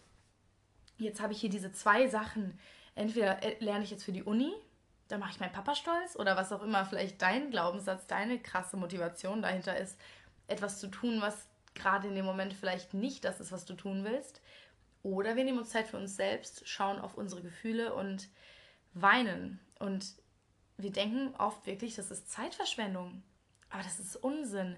jetzt 0.97 1.21
habe 1.21 1.33
ich 1.33 1.41
hier 1.41 1.49
diese 1.49 1.71
zwei 1.71 2.07
Sachen. 2.07 2.59
Entweder 2.95 3.43
äh, 3.43 3.55
lerne 3.59 3.83
ich 3.83 3.91
jetzt 3.91 4.03
für 4.03 4.11
die 4.11 4.23
Uni, 4.23 4.53
da 5.07 5.17
mache 5.17 5.31
ich 5.31 5.39
meinen 5.39 5.53
Papa 5.53 5.75
stolz 5.75 6.15
oder 6.15 6.37
was 6.37 6.51
auch 6.51 6.61
immer 6.61 6.85
vielleicht 6.85 7.21
dein 7.21 7.49
Glaubenssatz, 7.51 8.07
deine 8.07 8.39
krasse 8.39 8.77
Motivation 8.77 9.41
dahinter 9.41 9.77
ist, 9.77 9.99
etwas 10.47 10.79
zu 10.79 10.87
tun, 10.87 11.21
was 11.21 11.47
gerade 11.73 12.07
in 12.07 12.15
dem 12.15 12.25
Moment 12.25 12.53
vielleicht 12.53 12.93
nicht 12.93 13.25
das 13.25 13.39
ist, 13.39 13.51
was 13.51 13.65
du 13.65 13.73
tun 13.73 14.03
willst. 14.03 14.41
Oder 15.01 15.35
wir 15.35 15.43
nehmen 15.43 15.59
uns 15.59 15.69
Zeit 15.69 15.87
für 15.87 15.97
uns 15.97 16.15
selbst, 16.15 16.67
schauen 16.67 16.99
auf 16.99 17.15
unsere 17.15 17.41
Gefühle 17.41 17.93
und 17.93 18.27
weinen. 18.93 19.59
Und 19.79 20.13
wir 20.77 20.91
denken 20.91 21.33
oft 21.37 21.65
wirklich, 21.65 21.95
das 21.95 22.11
ist 22.11 22.29
Zeitverschwendung. 22.29 23.23
Aber 23.69 23.83
das 23.83 23.99
ist 23.99 24.15
Unsinn. 24.17 24.75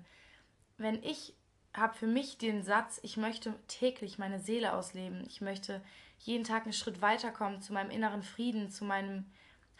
Wenn 0.77 1.01
ich 1.03 1.33
habe 1.73 1.93
für 1.93 2.07
mich 2.07 2.37
den 2.37 2.63
Satz, 2.63 2.99
ich 3.03 3.17
möchte 3.17 3.53
täglich 3.67 4.17
meine 4.17 4.39
Seele 4.39 4.73
ausleben. 4.73 5.23
Ich 5.27 5.41
möchte 5.41 5.81
jeden 6.19 6.43
Tag 6.43 6.63
einen 6.63 6.73
Schritt 6.73 7.01
weiterkommen 7.01 7.61
zu 7.61 7.73
meinem 7.73 7.91
inneren 7.91 8.23
Frieden, 8.23 8.69
zu 8.69 8.85
meinem 8.85 9.25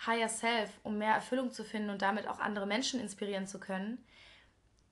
Higher 0.05 0.29
Self, 0.29 0.69
um 0.83 0.97
mehr 0.97 1.13
Erfüllung 1.13 1.51
zu 1.51 1.63
finden 1.63 1.89
und 1.89 2.01
damit 2.01 2.27
auch 2.27 2.39
andere 2.39 2.65
Menschen 2.65 2.99
inspirieren 2.99 3.45
zu 3.45 3.59
können. 3.59 4.03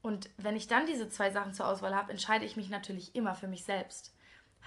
Und 0.02 0.30
wenn 0.38 0.56
ich 0.56 0.68
dann 0.68 0.86
diese 0.86 1.10
zwei 1.10 1.32
Sachen 1.32 1.54
zur 1.54 1.68
Auswahl 1.68 1.96
habe, 1.96 2.12
entscheide 2.12 2.46
ich 2.46 2.56
mich 2.56 2.70
natürlich 2.70 3.16
immer 3.16 3.36
für 3.36 3.48
mich 3.48 3.64
selbst. 3.64 4.14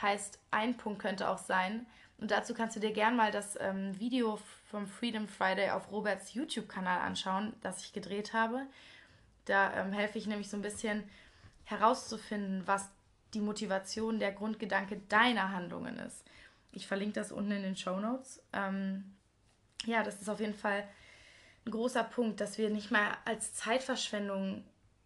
Heißt, 0.01 0.39
ein 0.51 0.77
Punkt 0.77 1.01
könnte 1.01 1.29
auch 1.29 1.39
sein, 1.39 1.87
und 2.23 2.31
dazu 2.31 2.55
kannst 2.55 2.77
du 2.77 2.81
dir 2.81 2.93
gern 2.93 3.17
mal 3.17 3.33
das 3.33 3.59
ähm, 3.61 3.99
Video 3.99 4.39
vom 4.71 4.87
Freedom 4.87 5.27
Friday 5.27 5.71
auf 5.71 5.91
Roberts 5.91 6.35
YouTube-Kanal 6.35 7.01
anschauen, 7.01 7.53
das 7.63 7.85
ich 7.85 7.93
gedreht 7.93 8.33
habe. 8.33 8.63
Da 9.45 9.75
ähm, 9.75 9.93
helfe 9.93 10.19
ich 10.19 10.29
nämlich 10.29 10.49
so 10.49 10.57
ein 10.57 10.63
bisschen, 10.63 11.03
herauszufinden, 11.65 12.67
was 12.67 12.89
die 13.35 13.41
Motivation, 13.41 14.19
der 14.19 14.33
Grundgedanke 14.33 14.99
deiner 15.09 15.53
Handlungen 15.53 15.99
ist. 15.99 16.25
Ich 16.73 16.87
verlinke 16.87 17.15
das 17.15 17.33
unten 17.33 17.53
in 17.53 17.63
den 17.63 17.77
Show 17.77 17.99
Notes. 17.99 18.43
Ähm, 18.53 19.17
ja, 19.85 20.03
das 20.03 20.21
ist 20.21 20.29
auf 20.29 20.41
jeden 20.41 20.55
Fall 20.55 20.87
ein 21.65 21.71
großer 21.71 22.05
Punkt, 22.05 22.41
dass 22.41 22.59
wir 22.59 22.71
nicht 22.71 22.91
mal 22.91 23.17
als 23.25 23.55
Zeitverschwendung 23.55 24.65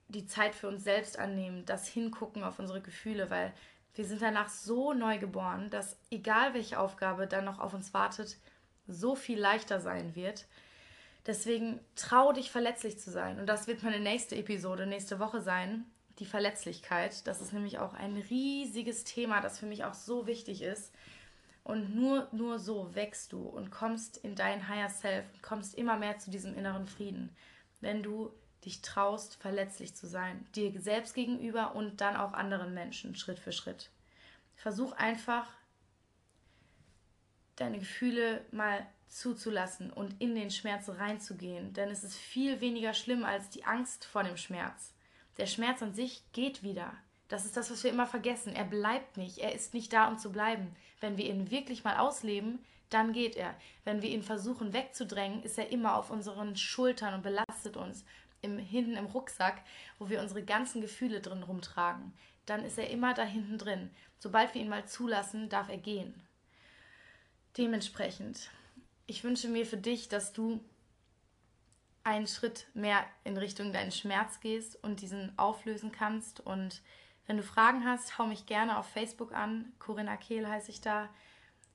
die 0.08 0.26
Zeit 0.26 0.54
für 0.54 0.68
uns 0.68 0.84
selbst 0.84 1.18
annehmen, 1.18 1.64
das 1.66 1.88
Hingucken 1.88 2.44
auf 2.44 2.58
unsere 2.58 2.80
Gefühle, 2.80 3.30
weil 3.30 3.52
wir 3.94 4.04
sind 4.04 4.22
danach 4.22 4.48
so 4.48 4.92
neu 4.92 5.18
geboren, 5.18 5.70
dass 5.70 5.98
egal 6.10 6.54
welche 6.54 6.78
Aufgabe 6.78 7.26
dann 7.26 7.44
noch 7.44 7.58
auf 7.58 7.74
uns 7.74 7.92
wartet, 7.94 8.36
so 8.86 9.16
viel 9.16 9.38
leichter 9.38 9.80
sein 9.80 10.14
wird. 10.14 10.46
Deswegen 11.26 11.80
trau 11.96 12.32
dich 12.32 12.50
verletzlich 12.52 13.00
zu 13.00 13.10
sein. 13.10 13.40
Und 13.40 13.46
das 13.46 13.66
wird 13.66 13.82
meine 13.82 13.98
nächste 13.98 14.36
Episode 14.36 14.86
nächste 14.86 15.18
Woche 15.18 15.40
sein 15.40 15.84
die 16.18 16.26
Verletzlichkeit. 16.26 17.26
Das 17.26 17.40
ist 17.40 17.52
nämlich 17.52 17.78
auch 17.78 17.94
ein 17.94 18.16
riesiges 18.16 19.04
Thema, 19.04 19.40
das 19.40 19.58
für 19.58 19.66
mich 19.66 19.84
auch 19.84 19.94
so 19.94 20.26
wichtig 20.26 20.62
ist. 20.62 20.92
Und 21.62 21.94
nur, 21.96 22.28
nur 22.32 22.58
so 22.58 22.94
wächst 22.94 23.32
du 23.32 23.42
und 23.42 23.70
kommst 23.70 24.18
in 24.18 24.36
dein 24.36 24.68
Higher 24.68 24.88
Self, 24.88 25.26
kommst 25.42 25.74
immer 25.74 25.96
mehr 25.96 26.18
zu 26.18 26.30
diesem 26.30 26.56
inneren 26.56 26.86
Frieden, 26.86 27.34
wenn 27.80 28.02
du 28.02 28.32
dich 28.64 28.82
traust, 28.82 29.36
verletzlich 29.36 29.94
zu 29.94 30.06
sein, 30.06 30.46
dir 30.54 30.80
selbst 30.80 31.14
gegenüber 31.14 31.74
und 31.74 32.00
dann 32.00 32.16
auch 32.16 32.32
anderen 32.32 32.72
Menschen, 32.72 33.16
Schritt 33.16 33.38
für 33.38 33.52
Schritt. 33.52 33.90
Versuch 34.54 34.92
einfach, 34.92 35.48
deine 37.56 37.78
Gefühle 37.78 38.44
mal 38.52 38.86
zuzulassen 39.08 39.92
und 39.92 40.20
in 40.20 40.34
den 40.34 40.50
Schmerz 40.50 40.88
reinzugehen, 40.88 41.72
denn 41.72 41.90
es 41.90 42.04
ist 42.04 42.16
viel 42.16 42.60
weniger 42.60 42.92
schlimm 42.92 43.24
als 43.24 43.50
die 43.50 43.64
Angst 43.64 44.04
vor 44.04 44.24
dem 44.24 44.36
Schmerz. 44.36 44.92
Der 45.38 45.46
Schmerz 45.46 45.82
an 45.82 45.94
sich 45.94 46.22
geht 46.32 46.62
wieder. 46.62 46.92
Das 47.28 47.44
ist 47.44 47.56
das, 47.56 47.70
was 47.70 47.82
wir 47.82 47.90
immer 47.90 48.06
vergessen. 48.06 48.54
Er 48.54 48.64
bleibt 48.64 49.16
nicht. 49.16 49.38
Er 49.38 49.52
ist 49.52 49.74
nicht 49.74 49.92
da, 49.92 50.08
um 50.08 50.18
zu 50.18 50.30
bleiben. 50.30 50.74
Wenn 51.00 51.16
wir 51.16 51.26
ihn 51.26 51.50
wirklich 51.50 51.84
mal 51.84 51.98
ausleben, 51.98 52.64
dann 52.88 53.12
geht 53.12 53.36
er. 53.36 53.54
Wenn 53.84 54.00
wir 54.00 54.10
ihn 54.10 54.22
versuchen 54.22 54.72
wegzudrängen, 54.72 55.42
ist 55.42 55.58
er 55.58 55.70
immer 55.70 55.96
auf 55.96 56.10
unseren 56.10 56.56
Schultern 56.56 57.14
und 57.14 57.22
belastet 57.22 57.76
uns. 57.76 58.04
Im, 58.42 58.58
hinten 58.58 58.96
im 58.96 59.06
Rucksack, 59.06 59.62
wo 59.98 60.08
wir 60.08 60.20
unsere 60.20 60.44
ganzen 60.44 60.80
Gefühle 60.80 61.20
drin 61.20 61.42
rumtragen. 61.42 62.12
Dann 62.44 62.64
ist 62.64 62.78
er 62.78 62.90
immer 62.90 63.12
da 63.12 63.24
hinten 63.24 63.58
drin. 63.58 63.90
Sobald 64.18 64.54
wir 64.54 64.62
ihn 64.62 64.68
mal 64.68 64.86
zulassen, 64.86 65.48
darf 65.48 65.68
er 65.68 65.78
gehen. 65.78 66.14
Dementsprechend, 67.58 68.50
ich 69.06 69.24
wünsche 69.24 69.48
mir 69.48 69.66
für 69.66 69.78
dich, 69.78 70.08
dass 70.08 70.32
du 70.32 70.60
einen 72.06 72.28
Schritt 72.28 72.68
mehr 72.72 73.04
in 73.24 73.36
Richtung 73.36 73.72
deinen 73.72 73.90
Schmerz 73.90 74.38
gehst 74.38 74.82
und 74.84 75.00
diesen 75.00 75.36
auflösen 75.36 75.90
kannst. 75.90 76.38
Und 76.38 76.80
wenn 77.26 77.36
du 77.36 77.42
Fragen 77.42 77.84
hast, 77.84 78.16
hau 78.16 78.26
mich 78.26 78.46
gerne 78.46 78.78
auf 78.78 78.86
Facebook 78.86 79.34
an. 79.34 79.72
Corinna 79.80 80.16
Kehl 80.16 80.48
heiße 80.48 80.70
ich 80.70 80.80
da. 80.80 81.08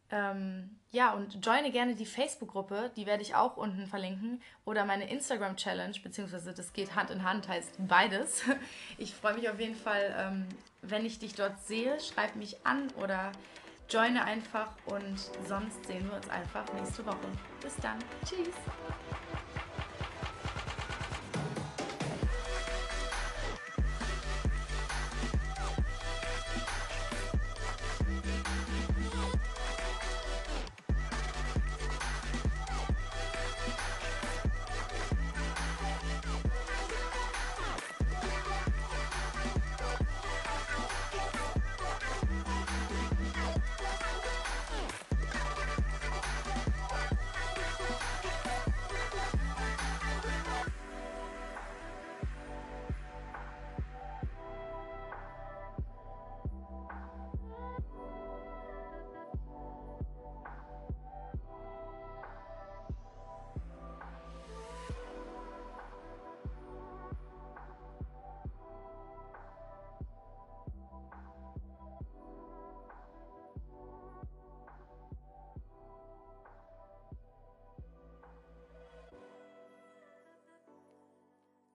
Ähm, 0.10 0.78
ja, 0.91 1.12
und 1.12 1.46
joine 1.46 1.72
gerne 1.72 1.96
die 1.96 2.06
Facebook-Gruppe, 2.06 2.91
die 2.96 3.06
werde 3.06 3.24
ich 3.24 3.36
auch 3.36 3.58
unten 3.58 3.88
verlinken. 3.88 4.41
Oder 4.63 4.86
meine 4.86 5.10
Instagram-Challenge, 5.10 6.00
beziehungsweise 6.02 6.54
das 6.54 6.72
geht 6.72 6.96
Hand 6.96 7.10
in 7.10 7.24
Hand, 7.24 7.50
heißt 7.50 7.74
beides. 7.78 8.44
Ich 8.98 9.13
freue 9.13 9.34
mich 9.34 9.50
auf 9.50 9.60
jeden 9.60 9.76
Fall, 9.76 10.15
ähm, 10.17 10.48
wenn 10.82 11.06
ich 11.06 11.20
dich 11.20 11.36
dort 11.36 11.60
sehe. 11.65 12.00
Schreib 12.00 12.38
mich 12.38 12.65
an 12.65 12.89
oder 12.91 13.34
joine 13.89 14.24
einfach 14.24 14.70
und 14.86 15.17
sonst 15.46 15.86
sehen 15.88 16.08
wir 16.08 16.15
uns 16.15 16.30
einfach 16.30 16.63
nächste 16.74 17.06
Woche. 17.06 17.28
Bis 17.62 17.76
dann. 17.78 18.00
Tschüss. 18.26 18.56